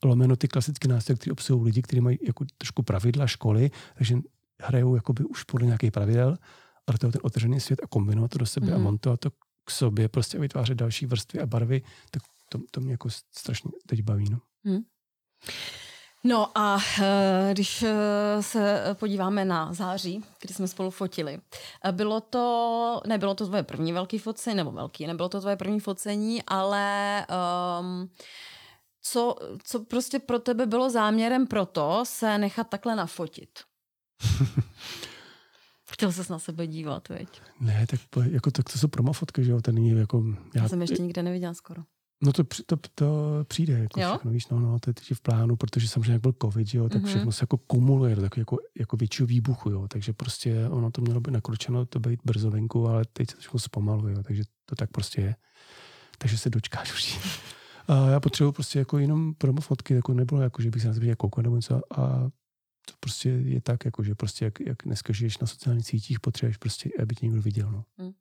[0.05, 4.17] lomeno ty klasické nástroje, které obsahují lidi, kteří mají jako trošku pravidla školy, takže
[4.63, 6.37] hrajou jakoby už podle nějakých pravidel,
[6.87, 8.75] ale to je ten otevřený svět a kombinovat to do sebe mm-hmm.
[8.75, 8.85] a Mhm.
[8.85, 9.31] montovat to
[9.65, 13.71] k sobě, prostě a vytvářet další vrstvy a barvy, tak to, to mě jako strašně
[13.87, 14.31] teď baví.
[14.31, 14.39] No.
[16.27, 21.41] No a eh, když eh, se podíváme na září, kdy jsme spolu fotili,
[21.85, 25.81] eh, bylo to, nebylo to tvoje první velký focení, nebo velký, nebylo to tvoje první
[25.81, 27.27] focení, ale
[27.81, 28.11] um,
[29.03, 33.51] co, co prostě pro tebe bylo záměrem pro to se nechat takhle nafotit?
[35.91, 37.29] Chtěl ses na sebe dívat, veď?
[37.61, 38.01] Ne, tak,
[38.31, 40.23] jako, tak to jsou promofotky, že jo, to není jako...
[40.55, 41.83] Já jsem ještě nikde neviděla skoro.
[42.25, 44.09] No to, to, to přijde, jako Jo?
[44.11, 46.89] všechno, víš, no, no, to je teď v plánu, protože samozřejmě jak byl covid, jo,
[46.89, 47.09] tak Mhm.
[47.11, 51.01] všechno se jako kumuluje do takového jako, jako většího výbuchu, jo, takže prostě ono to
[51.03, 54.43] mělo být nakročeno, to být brzo venku, ale teď se to všechno zpomaluje, jo, takže
[54.67, 55.37] to tak prostě je.
[56.19, 57.19] Takže se dočkáš už.
[57.89, 60.95] A já potřebuji prostě jako jenom promo fotky, jako nebylo jako, že bych se na
[60.95, 62.31] sebe koukal nebo něco a
[62.87, 66.57] to prostě je tak, jako, že prostě jak, jak dneska žiješ na sociálních sítích, potřebuješ
[66.57, 67.85] prostě, aby tě někdo viděl, no.
[67.99, 68.13] Mm.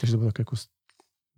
[0.00, 0.56] Takže to bylo tak jako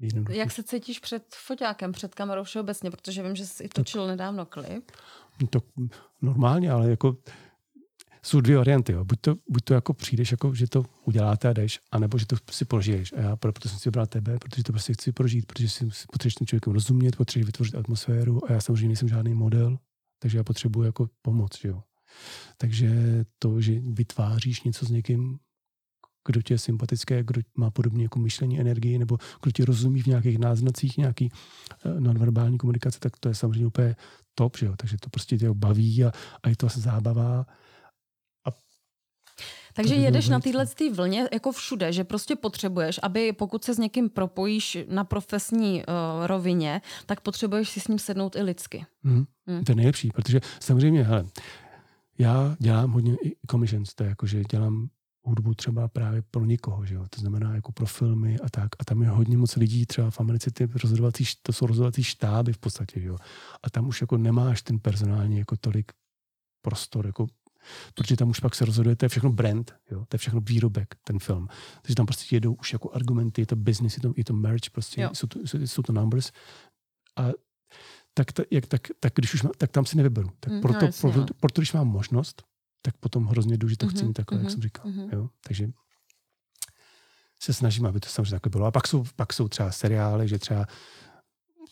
[0.01, 0.37] jednoduché.
[0.37, 4.93] Jak se cítíš před foťákem, před kamerou všeobecně, protože vím, že jsi točil nedávno klip.
[5.41, 5.61] No To
[6.23, 7.17] normálně, ale jako
[8.23, 8.93] jsou dvě varianty.
[8.93, 9.05] Jo.
[9.05, 12.37] Buď, to, buď to jako přijdeš, jako, že to uděláte a jdeš, anebo že to
[12.51, 13.13] si prožiješ.
[13.13, 15.91] A já pro- proto jsem si vybral tebe, protože to prostě chci prožít, protože si
[15.91, 19.79] si potřebuješ tím člověkem rozumět, potřebuješ vytvořit atmosféru a já samozřejmě nejsem žádný model,
[20.19, 21.59] takže já potřebuji jako pomoc.
[21.61, 21.83] Že jo.
[22.57, 22.91] Takže
[23.39, 25.39] to, že vytváříš něco s někým,
[26.27, 30.07] kdo tě je sympatické, kdo má podobně jako myšlení, energii, nebo kdo ti rozumí v
[30.07, 31.31] nějakých náznacích, nějaký
[31.85, 33.97] eh, nonverbální komunikace, tak to je samozřejmě úplně
[34.35, 34.75] top, že jo?
[34.77, 36.13] takže to prostě tě baví a,
[36.43, 37.47] a je to asi zábava.
[39.77, 44.11] Takže jedeš na téhle vlně jako všude, že prostě potřebuješ, aby pokud se s někým
[44.11, 48.87] propojíš na profesní uh, rovině, tak potřebuješ si s ním sednout i lidsky.
[49.03, 49.25] Mm.
[49.47, 49.65] Hmm.
[49.65, 51.25] To je nejlepší, protože samozřejmě, hele,
[52.19, 54.89] já dělám hodně i commissions, to je jako, že dělám
[55.25, 57.05] hudbu třeba právě pro někoho, že jo?
[57.11, 58.69] to znamená jako pro filmy a tak.
[58.79, 62.53] A tam je hodně moc lidí, třeba v Americe ty rozhodovací, to jsou rozhodovací štáby
[62.53, 63.17] v podstatě, že jo?
[63.63, 65.93] A tam už jako nemáš ten personální jako tolik
[66.63, 67.27] prostor, jako
[67.95, 70.05] protože tam už pak se rozhoduje, to je všechno brand, jo?
[70.09, 71.49] to je všechno výrobek, ten film.
[71.83, 74.71] Takže tam prostě jedou už jako argumenty, je to business, je to, je to merch,
[74.73, 75.11] prostě Jo.
[75.13, 76.33] jsou to, jsou, jsou to numbers.
[77.17, 77.29] A
[78.15, 80.29] tak, ta, jak, tak, tak, když už má, tak tam si nevyberu.
[80.41, 81.27] Tak Mm, no proto, jasně, proto, no.
[81.41, 82.43] proto, když mám možnost,
[82.87, 84.87] tak potom hrozně jdu, že to chci Mhm, mít takhle, jak mhm, jsem říkal.
[84.91, 85.09] mhm.
[85.13, 85.29] Jo?
[85.47, 85.69] Takže
[87.43, 88.67] se snažím, aby to samozřejmě takhle bylo.
[88.67, 90.67] A pak jsou, pak jsou třeba seriály, že třeba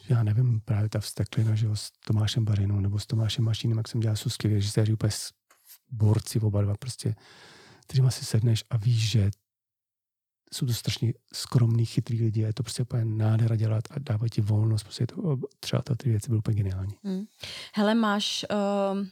[0.08, 3.88] já nevím, právě ta vsteklina, že jo, s Tomášem Barinou nebo s Tomášem Mašínem, jak
[3.88, 5.30] jsem dělal, skvělí režiséři, úplně s-
[5.90, 7.14] borci oba dva prostě,
[7.86, 9.30] kterým si sedneš a víš, že
[10.54, 14.30] jsou to strašně skromný, chytrý lidi a je to prostě úplně nádhera dělat a dávají
[14.30, 16.94] ti volnost, prostě je to, třeba ty věci byly úplně geniální.
[17.04, 17.24] Hmm.
[17.74, 19.06] Hele, máš uh,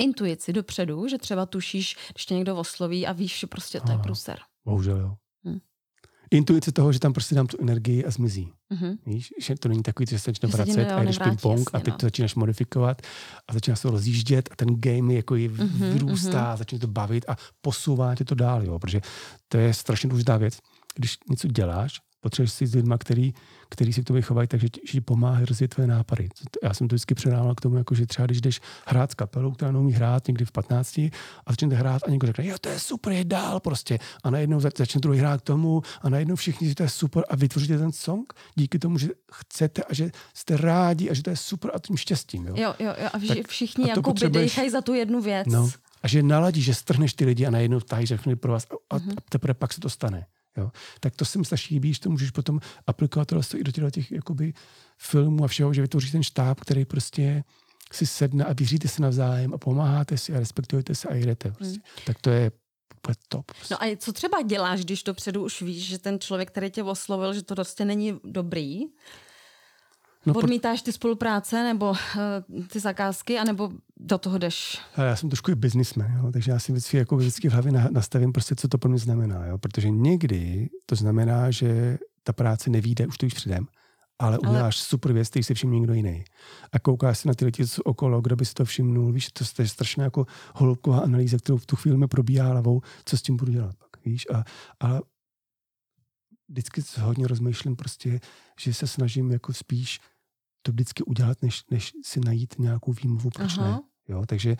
[0.00, 3.94] intuici dopředu, že třeba tušíš, když tě někdo osloví a víš, že prostě to je
[3.94, 4.02] Aha.
[4.02, 4.38] pruser.
[4.64, 5.14] Bohužel jo.
[5.48, 5.58] Hm.
[6.30, 8.52] Intuice toho, že tam prostě dám tu energii a zmizí.
[8.70, 8.96] Mhm.
[9.06, 11.94] Víš, že to není takový, že se začne Že vracet a jdeš ping-pong a teď
[11.94, 11.98] no.
[11.98, 13.02] to začínáš modifikovat
[13.48, 16.56] a začínáš to rozjíždět a ten game jako je Mhm, vyrůstá, mhm.
[16.56, 19.00] začne to bavit a posouvá tě to dál, jo, protože
[19.48, 20.58] to je strašně důležitá věc.
[20.96, 23.34] Když něco děláš, potřebuješ si s lidma, který,
[23.68, 26.28] který si k tobě chovají, takže ti, pomáhají rozvíjet tvoje nápady.
[26.64, 29.50] Já jsem to vždycky předával k tomu, jako, že třeba když jdeš hrát s kapelou,
[29.52, 31.10] která neumí hrát někdy v 15 a
[31.48, 33.98] začnete hrát a někdo řekne, jo, to je super, je dál prostě.
[34.24, 37.24] A najednou zač- začne druhý hrát k tomu a najednou všichni, že to je super
[37.30, 41.30] a vytvoříte ten song díky tomu, že chcete a že jste rádi a že to
[41.30, 42.46] je super a tím štěstím.
[42.46, 42.54] Jo?
[42.56, 43.08] Jo, jo, jo.
[43.12, 45.46] A vši, Tak- všichni a jako potřebuješ- dejchají za tu jednu věc.
[45.50, 45.70] No.
[46.02, 48.98] A že naladí, že strhneš ty lidi a najednou tají všechny pro vás a, a,
[48.98, 49.10] Mhm.
[49.10, 50.26] a teprve pak se to stane.
[50.56, 50.70] Jo.
[51.00, 54.12] Tak to se mi strašně líbí, že to můžeš potom aplikovat tohle i do těch
[54.12, 54.54] jakoby,
[54.98, 57.44] filmů a všeho, že vytvoříš ten štáb, který prostě
[57.92, 61.50] si sedne a věříte si navzájem a pomáháte si a respektujete se a jedete.
[61.50, 61.80] Prostě.
[62.06, 62.52] Tak to je
[62.96, 63.46] úplně top.
[63.46, 63.74] Prostě.
[63.74, 67.34] No a co třeba děláš, když dopředu už víš, že ten člověk, který tě oslovil,
[67.34, 68.80] že to prostě není dobrý?
[70.26, 74.80] No, Odmítáš ty spolupráce nebo uh, ty zakázky, anebo do toho jdeš?
[74.96, 78.32] Já jsem trošku i businessman, jo, takže já si vždycky, jako vždycky v hlavě nastavím
[78.32, 79.46] prostě, co to pro mě znamená.
[79.46, 83.66] Jo, protože někdy to znamená, že ta práce nevíde, už to už předem,
[84.18, 84.86] ale uděláš ale...
[84.86, 86.24] super věc, který si všimne někdo jiný.
[86.72, 89.12] A koukáš se na ty lidi, co okolo, kdo by si to všimnul.
[89.12, 93.16] Víš, to je strašná jako hloubková analýza, kterou v tu chvíli mi probíhá hlavou, co
[93.16, 93.76] s tím budu dělat.
[93.76, 94.26] Pak, víš?
[94.34, 94.44] A,
[94.86, 95.00] a
[96.48, 98.20] vždycky hodně rozmýšlím prostě,
[98.60, 100.00] že se snažím jako spíš
[100.66, 103.70] to vždycky udělat, než, než si najít nějakou výmluvu, proč Aha.
[103.70, 103.80] ne.
[104.08, 104.56] Jo, takže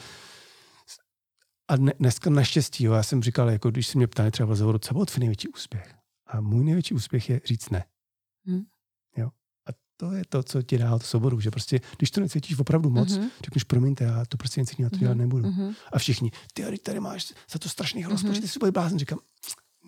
[1.69, 4.51] a ne, dneska naštěstí, jo, já jsem říkal, jako když se mě ptali třeba v
[4.51, 5.95] rozhovoru, co byl tvůj největší úspěch?
[6.27, 7.85] A můj největší úspěch je říct ne.
[8.47, 8.63] Hmm.
[9.17, 9.31] Jo.
[9.67, 12.91] A to je to, co ti dá to svobodu, že prostě, když to necítíš opravdu
[12.91, 13.31] moc, mm-hmm.
[13.45, 15.21] řekneš, promiňte, já to prostě nic jiného to dělat mhm.
[15.21, 15.49] nebudu.
[15.49, 15.75] Mm-hmm.
[15.93, 18.41] A všichni, ty tady máš za to strašný rozpočet, mm-hmm.
[18.41, 18.99] ty si bude blázen.
[18.99, 19.19] Říkám,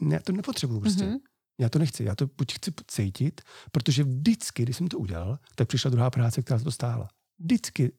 [0.01, 1.05] ne, to nepotřebuju prostě.
[1.05, 1.19] Mm-hmm.
[1.61, 3.40] Já to nechci, já to buď chci cítit,
[3.72, 7.09] protože vždycky, když jsem to udělal, tak přišla druhá práce, která to stála.
[7.38, 7.92] Vždycky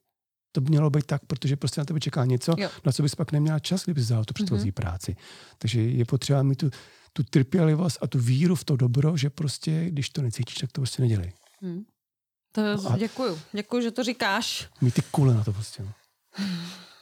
[0.51, 2.69] to by mělo být tak, protože prostě na tebe čeká něco, jo.
[2.85, 4.73] na co bys pak neměla čas, kdyby vzal tu předchozí mm-hmm.
[4.73, 5.15] práci.
[5.57, 6.69] Takže je potřeba mít tu,
[7.13, 10.81] tu trpělivost a tu víru v to dobro, že prostě, když to necítíš, tak to
[10.81, 11.33] prostě nedělej.
[11.61, 11.83] Mm.
[12.51, 13.39] To no děkuju.
[13.53, 14.69] Děkuju, že to říkáš.
[14.81, 15.83] Mít ty kule na to prostě.
[15.83, 15.93] No.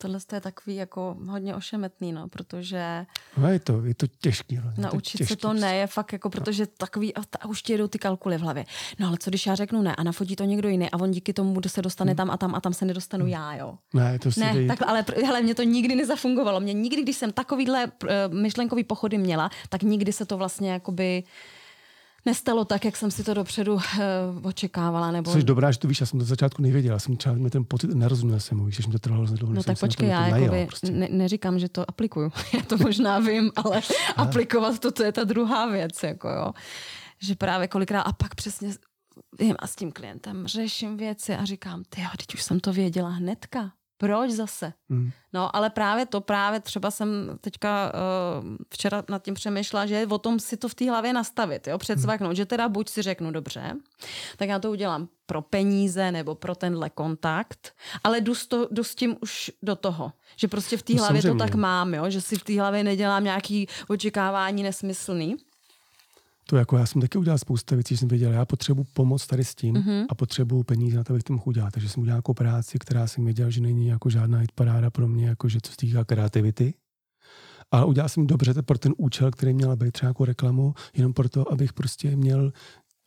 [0.00, 3.06] Tohle je takový jako hodně ošemetný, no, protože...
[3.36, 4.56] No je to, je to těžký.
[4.56, 5.34] No, naučit to těžký.
[5.34, 6.72] se to ne je fakt jako, protože no.
[6.78, 8.64] takový, a, ta, už ti jedou ty kalkuly v hlavě.
[8.98, 11.32] No ale co když já řeknu ne a nafotí to někdo jiný a on díky
[11.32, 12.16] tomu se dostane hmm.
[12.16, 13.32] tam a tam a tam se nedostanu hmm.
[13.32, 13.78] já, jo.
[13.94, 16.60] Ne, to si ne, tak, ale, ale mě to nikdy nezafungovalo.
[16.60, 21.24] Mě nikdy, když jsem takovýhle uh, myšlenkový pochody měla, tak nikdy se to vlastně jakoby
[22.28, 23.80] nestalo tak, jak jsem si to dopředu uh,
[24.42, 25.10] očekávala.
[25.10, 25.32] Nebo...
[25.32, 27.64] Jsi dobrá, že to víš, já jsem to začátku nevěděla, já jsem třeba měl ten
[27.64, 29.54] pocit, nerozuměl jsem mu, že mi to trvalo dlouho.
[29.54, 30.90] No tak počkej, já jako prostě.
[30.90, 33.80] ne, neříkám, že to aplikuju, já to možná vím, ale
[34.16, 36.52] aplikovat to, to je ta druhá věc, jako jo.
[37.22, 38.70] Že právě kolikrát, a pak přesně
[39.38, 43.08] vím a s tím klientem řeším věci a říkám, ty teď už jsem to věděla
[43.08, 43.72] hnedka.
[43.98, 44.72] Proč zase?
[44.90, 45.10] Hmm.
[45.32, 50.18] No, ale právě to, právě třeba jsem teďka uh, včera nad tím přemýšlela, že o
[50.18, 52.36] tom si to v té hlavě nastavit, jo, předsvaknout, hmm.
[52.36, 53.76] že teda buď si řeknu dobře,
[54.36, 57.74] tak já to udělám pro peníze nebo pro tenhle kontakt,
[58.04, 60.98] ale jdu s, to, jdu s tím už do toho, že prostě v té no,
[60.98, 61.44] hlavě samozřejmě.
[61.44, 65.36] to tak mám, jo, že si v té hlavě nedělám nějaký očekávání nesmyslný,
[66.50, 69.54] to jako já jsem taky udělal spousta věcí, jsem věděl, já potřebuji pomoc tady s
[69.54, 70.06] tím mm-hmm.
[70.08, 71.72] a potřebuji peníze na to, abych to mohl udělat.
[71.72, 75.26] Takže jsem udělal nějakou práci, která jsem věděl, že není jako žádná paráda pro mě,
[75.26, 76.74] jako že co se týká kreativity.
[77.70, 81.52] Ale udělal jsem dobře pro ten účel, který měl být třeba jako reklamu, jenom proto,
[81.52, 82.52] abych prostě měl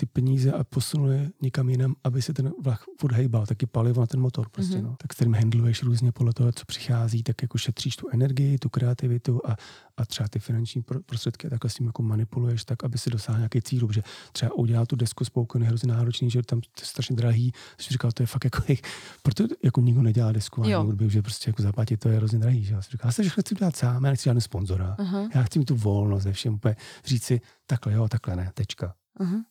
[0.01, 4.01] ty peníze a posunul je někam jinam, aby se ten vlak furt hejbal, taky palivo
[4.01, 4.83] na ten motor prostě, mm-hmm.
[4.83, 4.95] no.
[4.97, 8.69] Tak s kterým handluješ různě podle toho, co přichází, tak jako šetříš tu energii, tu
[8.69, 9.55] kreativitu a,
[9.97, 13.37] a třeba ty finanční prostředky a takhle s tím jako manipuluješ tak, aby si dosáhl
[13.37, 17.15] nějaký cíl, protože třeba udělat tu desku spolkony hrozně náročný, že tam to je strašně
[17.15, 18.63] drahý, jsi říkal, to je fakt jako,
[19.23, 22.63] proto jako nikdo nedělá desku a hudby, že prostě jako zaplatit to je hrozně drahý,
[22.63, 25.29] že já si říkal, já se chci udělat sám, já nechci žádný sponzora, uh-huh.
[25.35, 26.75] já chci mít tu volnost ze všem, úplně
[27.05, 28.95] říct si, takhle jo, takhle ne, tečka.
[29.19, 29.43] Uh-huh.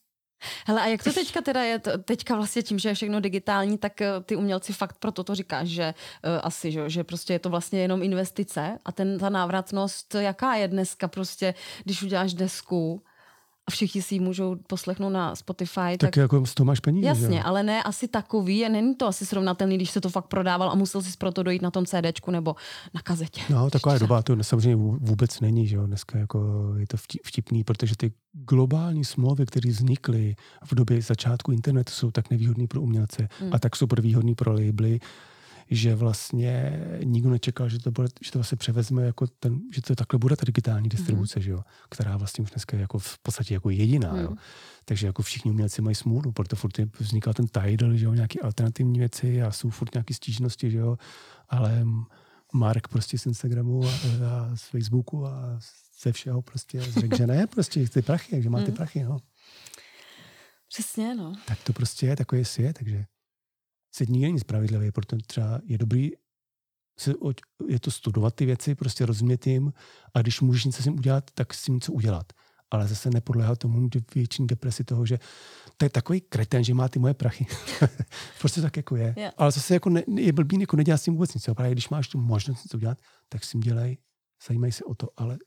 [0.66, 4.00] Hele, a jak to teďka teda je, teďka vlastně tím, že je všechno digitální, tak
[4.00, 7.50] eh, ty umělci fakt proto to říkáš, že uh, asi, že, že prostě je to
[7.50, 8.78] vlastně jenom investice?
[8.84, 13.02] A ten, ta návratnost, jaká je dneska prostě, když uděláš desku,
[13.70, 15.94] a všichni si ji můžou poslechnout na Spotify.
[15.98, 17.06] Tak, tak jako z toho máš peníze.
[17.06, 17.42] Jasně, že?
[17.42, 20.74] ale ne asi takový, a není to asi srovnatelný, když se to fakt prodával a
[20.74, 22.56] musel si proto dojít na tom CDčku nebo
[22.94, 23.40] na kazetě.
[23.50, 24.06] No, taková Ještě.
[24.06, 29.04] doba to samozřejmě vůbec není, že jo, dneska jako je to vtipný, protože ty globální
[29.04, 33.50] smlouvy, které vznikly v době začátku internetu, jsou tak nevýhodné pro umělce hmm.
[33.52, 35.00] a tak jsou výhodné pro labely,
[35.70, 39.94] že vlastně nikdo nečekal, že to, bude, že to vlastně převezme jako ten, že to
[39.94, 40.88] takhle bude ta digitální mhm.
[40.88, 41.42] distribuce, mm.
[41.42, 44.18] že jo, která vlastně už dneska je jako v podstatě jako jediná, mm.
[44.18, 44.34] jo.
[44.84, 48.98] Takže jako všichni umělci mají smůlu, proto furt vzniká ten Tidal, že jo, nějaký alternativní
[48.98, 50.96] věci a jsou furt nějaké stížnosti, že jo,
[51.48, 51.84] ale
[52.52, 53.88] Mark prostě z Instagramu a,
[54.26, 55.58] a z Facebooku a
[56.02, 58.76] ze všeho prostě řekl, že ne, prostě ty prachy, že má ty mm.
[58.76, 59.18] prachy, no.
[60.68, 61.32] Přesně, no.
[61.46, 63.04] Tak to prostě je, takový je, takže
[63.98, 66.10] nikdy není spravedlivý, proto třeba je dobrý
[67.00, 67.14] se,
[67.68, 69.72] je to studovat ty věci, prostě rozumět jim
[70.14, 72.32] a když můžeš něco s tím udělat, tak s tím něco udělat.
[72.70, 75.18] Ale zase nepodléhá tomu většině depresi toho, že
[75.76, 77.46] to je takový kreten, že má ty moje prachy.
[78.40, 79.14] prostě tak jako je.
[79.16, 79.34] Yeah.
[79.36, 81.48] Ale zase jako ne, je blbý, jako nedělat s tím vůbec nic.
[81.54, 83.98] Právě když máš tu možnost něco udělat, tak s tím dělej,
[84.48, 85.38] zajímaj se o to, ale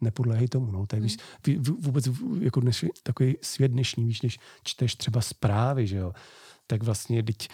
[0.00, 0.72] nepodléhej tomu.
[0.72, 0.86] No.
[0.86, 1.16] Tak víš,
[1.46, 1.62] hmm.
[1.62, 2.08] vůbec
[2.40, 6.12] jako dneš, takový svět dnešní, víš, než čteš třeba zprávy, že jo
[6.66, 7.48] tak vlastně teď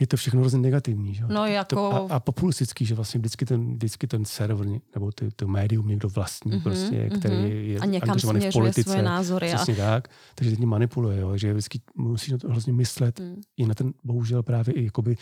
[0.00, 1.14] je to všechno hrozně negativní.
[1.14, 1.24] Že?
[1.28, 1.74] No jako...
[1.74, 5.88] To, a, a populistický, že vlastně vždycky ten, vždycky ten server nebo ty, to médium
[5.88, 7.64] někdo vlastní, mm-hmm, prostě, který mm-hmm.
[7.64, 8.82] je a někam v politice.
[8.82, 9.46] svoje názory.
[9.46, 9.76] Přesně a...
[9.76, 10.08] tak.
[10.34, 11.36] Takže teď manipuluje, jo?
[11.36, 13.40] že vždycky musíš na to hrozně myslet mm.
[13.56, 15.16] i na ten, bohužel právě i jakoby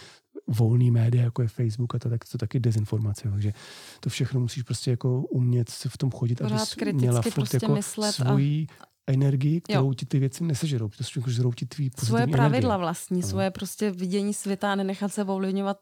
[0.49, 3.31] volný média, jako je Facebook a to, tak to taky dezinformace.
[3.31, 3.53] Takže
[4.01, 6.55] to všechno musíš prostě jako umět se v tom chodit, aby
[6.93, 9.95] měla furt prostě jako svůj a energii, kterou jo.
[9.95, 12.79] ti ty věci nesežerou, protože žerou ti tvý Svoje pravidla energie.
[12.79, 13.29] vlastní, ano.
[13.29, 15.79] svoje prostě vidění světa a nenechat se ovlivňovat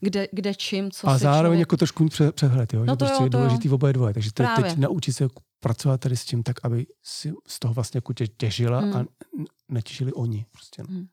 [0.00, 1.58] kde, kde čím, co A zároveň člověk...
[1.58, 2.84] jako trošku mít přehled, jo?
[2.84, 4.14] No že to prostě jo, je důležitý v oboje dvoje.
[4.14, 5.28] Takže to, teď naučit se
[5.60, 8.96] pracovat tady s tím tak, aby si z toho vlastně jako těžila hmm.
[8.96, 9.04] a
[9.68, 10.46] netěžili oni.
[10.52, 10.88] Prostě, no.
[10.88, 11.06] hmm.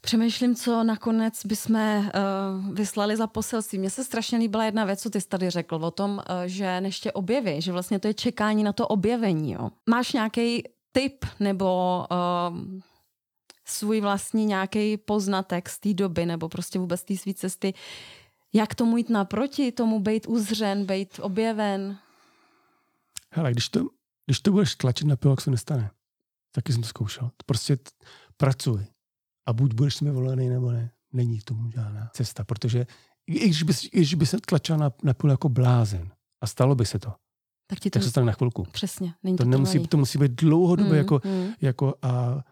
[0.00, 3.78] Přemýšlím, co nakonec bychom uh, vyslali za poselství.
[3.78, 6.80] Mně se strašně líbila jedna věc, co ty jsi tady řekl o tom, uh, že
[6.80, 9.52] než tě objeví, že vlastně to je čekání na to objevení.
[9.52, 9.70] Jo.
[9.90, 12.58] Máš nějaký tip nebo uh,
[13.64, 17.74] svůj vlastní nějaký poznatek z té doby nebo prostě vůbec té své cesty,
[18.52, 21.98] jak tomu jít naproti, tomu být uzřen, být objeven?
[23.32, 23.80] Hele, když to,
[24.26, 25.90] když to budeš tlačit na pilu, jak se nestane.
[26.52, 27.30] Taky jsem to zkoušel.
[27.46, 27.78] Prostě
[28.36, 28.86] pracuj
[29.46, 30.90] a buď budeš mi volený nebo ne.
[31.12, 32.86] Není k tomu žádná cesta, protože
[33.26, 36.10] i když by, i když by se tlačila na, na půl jako blázen
[36.40, 37.12] a stalo by se to,
[37.66, 38.62] tak, ti to tak se stane na chvilku.
[38.72, 39.14] Přesně.
[39.22, 41.48] Není to, to, nemusí, to musí být dlouhodobě mm, jako, mm.
[41.60, 42.44] jako a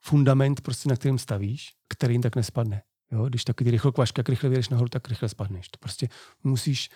[0.00, 2.82] fundament, prostě, na kterým stavíš, který tak nespadne.
[3.12, 3.28] Jo?
[3.28, 5.68] Když taky ty kvaška, jak rychle vyjdeš nahoru, tak rychle spadneš.
[5.68, 6.08] To prostě
[6.44, 6.90] musíš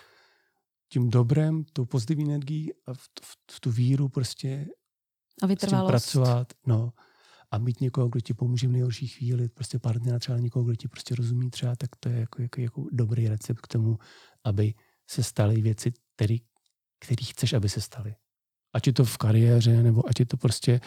[0.89, 4.67] tím dobrem, tou pozitivní energií a v, v, v tu víru prostě
[5.41, 5.89] a vytrvalost.
[5.89, 6.53] pracovat.
[6.67, 6.93] No
[7.51, 10.87] a mít někoho, kdo ti pomůže v nejhorší chvíli, prostě partnera třeba někoho, kdo ti
[10.87, 13.99] prostě rozumí třeba, tak to je jako, jako, jako dobrý recept k tomu,
[14.43, 14.73] aby
[15.09, 16.41] se staly věci, který,
[16.99, 18.15] který chceš, aby se staly.
[18.73, 20.81] Ať je to v kariéře, nebo ať je to prostě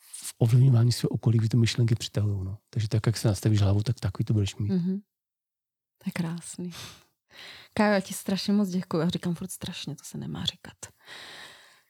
[0.00, 2.44] v ovlivňování svého okolí, kdy ty myšlenky přitahují.
[2.44, 2.58] No.
[2.70, 4.72] Takže tak, jak se nastavíš hlavu, tak takový to budeš mít.
[4.72, 5.00] Mm-hmm.
[5.98, 6.70] To je krásný.
[7.74, 8.98] Kájo, já ti strašně moc děkuji.
[8.98, 10.76] Já říkám furt strašně, to se nemá říkat.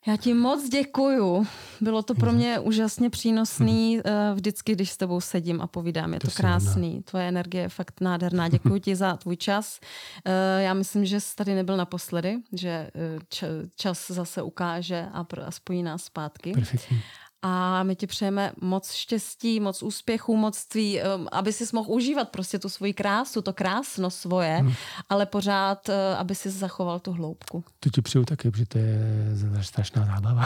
[0.06, 1.46] Já ti moc děkuju.
[1.80, 4.02] Bylo to pro mě úžasně přínosný uh,
[4.34, 6.14] vždycky, když s tebou sedím a povídám.
[6.14, 7.02] Je to, to krásný.
[7.02, 8.48] Tvoje energie je fakt nádherná.
[8.48, 9.80] Děkuji ti za tvůj čas.
[10.26, 10.32] Uh,
[10.62, 15.82] já myslím, že jsi tady nebyl naposledy, že uh, čas zase ukáže a, a spojí
[15.82, 16.52] nás zpátky.
[16.52, 17.02] Perfektní
[17.42, 22.28] a my ti přejeme moc štěstí, moc úspěchů, moc tvý, um, aby si mohl užívat
[22.28, 24.72] prostě tu svoji krásu, to krásno svoje, hmm.
[25.08, 27.64] ale pořád, uh, aby si zachoval tu hloubku.
[27.80, 30.44] To ti přeju taky, protože to je strašná zábava.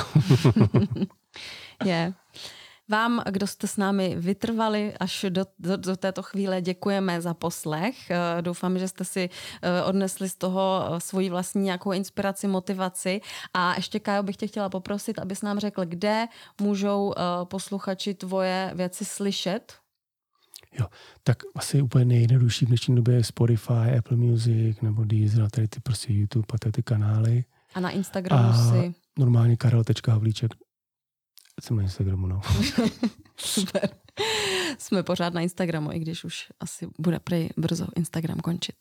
[1.85, 2.13] je.
[2.93, 8.11] Vám, kdo jste s námi vytrvali až do, do, do této chvíle, děkujeme za poslech.
[8.11, 9.31] Eh, doufám, že jste si
[9.63, 13.21] eh, odnesli z toho eh, svoji vlastní nějakou inspiraci, motivaci.
[13.55, 16.27] A ještě, Kajo, bych tě chtěla poprosit, abys nám řekl, kde
[16.61, 17.15] můžou
[17.45, 19.73] posluchači tvoje věci slyšet,
[20.79, 20.87] Jo,
[21.23, 25.81] tak asi úplně nejjednodušší v dnešní době je Spotify, Apple Music nebo Deezer, tady ty
[25.81, 27.45] prostě YouTube a tady ty kanály.
[27.75, 28.95] A na Instagramu a si?
[29.19, 30.55] normálně karel.havlíček
[31.61, 32.41] jsem na Instagramu, no.
[33.37, 33.91] Super.
[34.79, 38.77] Jsme pořád na Instagramu, i když už asi bude prej brzo Instagram končit.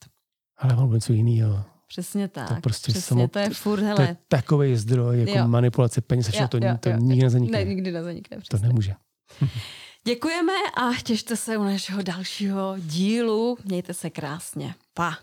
[0.58, 1.64] Ale mám něco jiného.
[1.88, 2.48] Přesně tak.
[2.48, 3.96] To prostě přesně, samo, to je furt, hele.
[3.96, 5.48] To je takový zdroj, jako jo.
[5.48, 7.58] manipulace peněz, jo, to, jo, to jo, nikdy nezanikne.
[7.58, 8.58] Ne, nikdy nezanikne, přesně.
[8.58, 8.94] To nemůže.
[10.04, 13.58] Děkujeme a těšte se u našeho dalšího dílu.
[13.64, 14.74] Mějte se krásně.
[14.94, 15.18] Pa.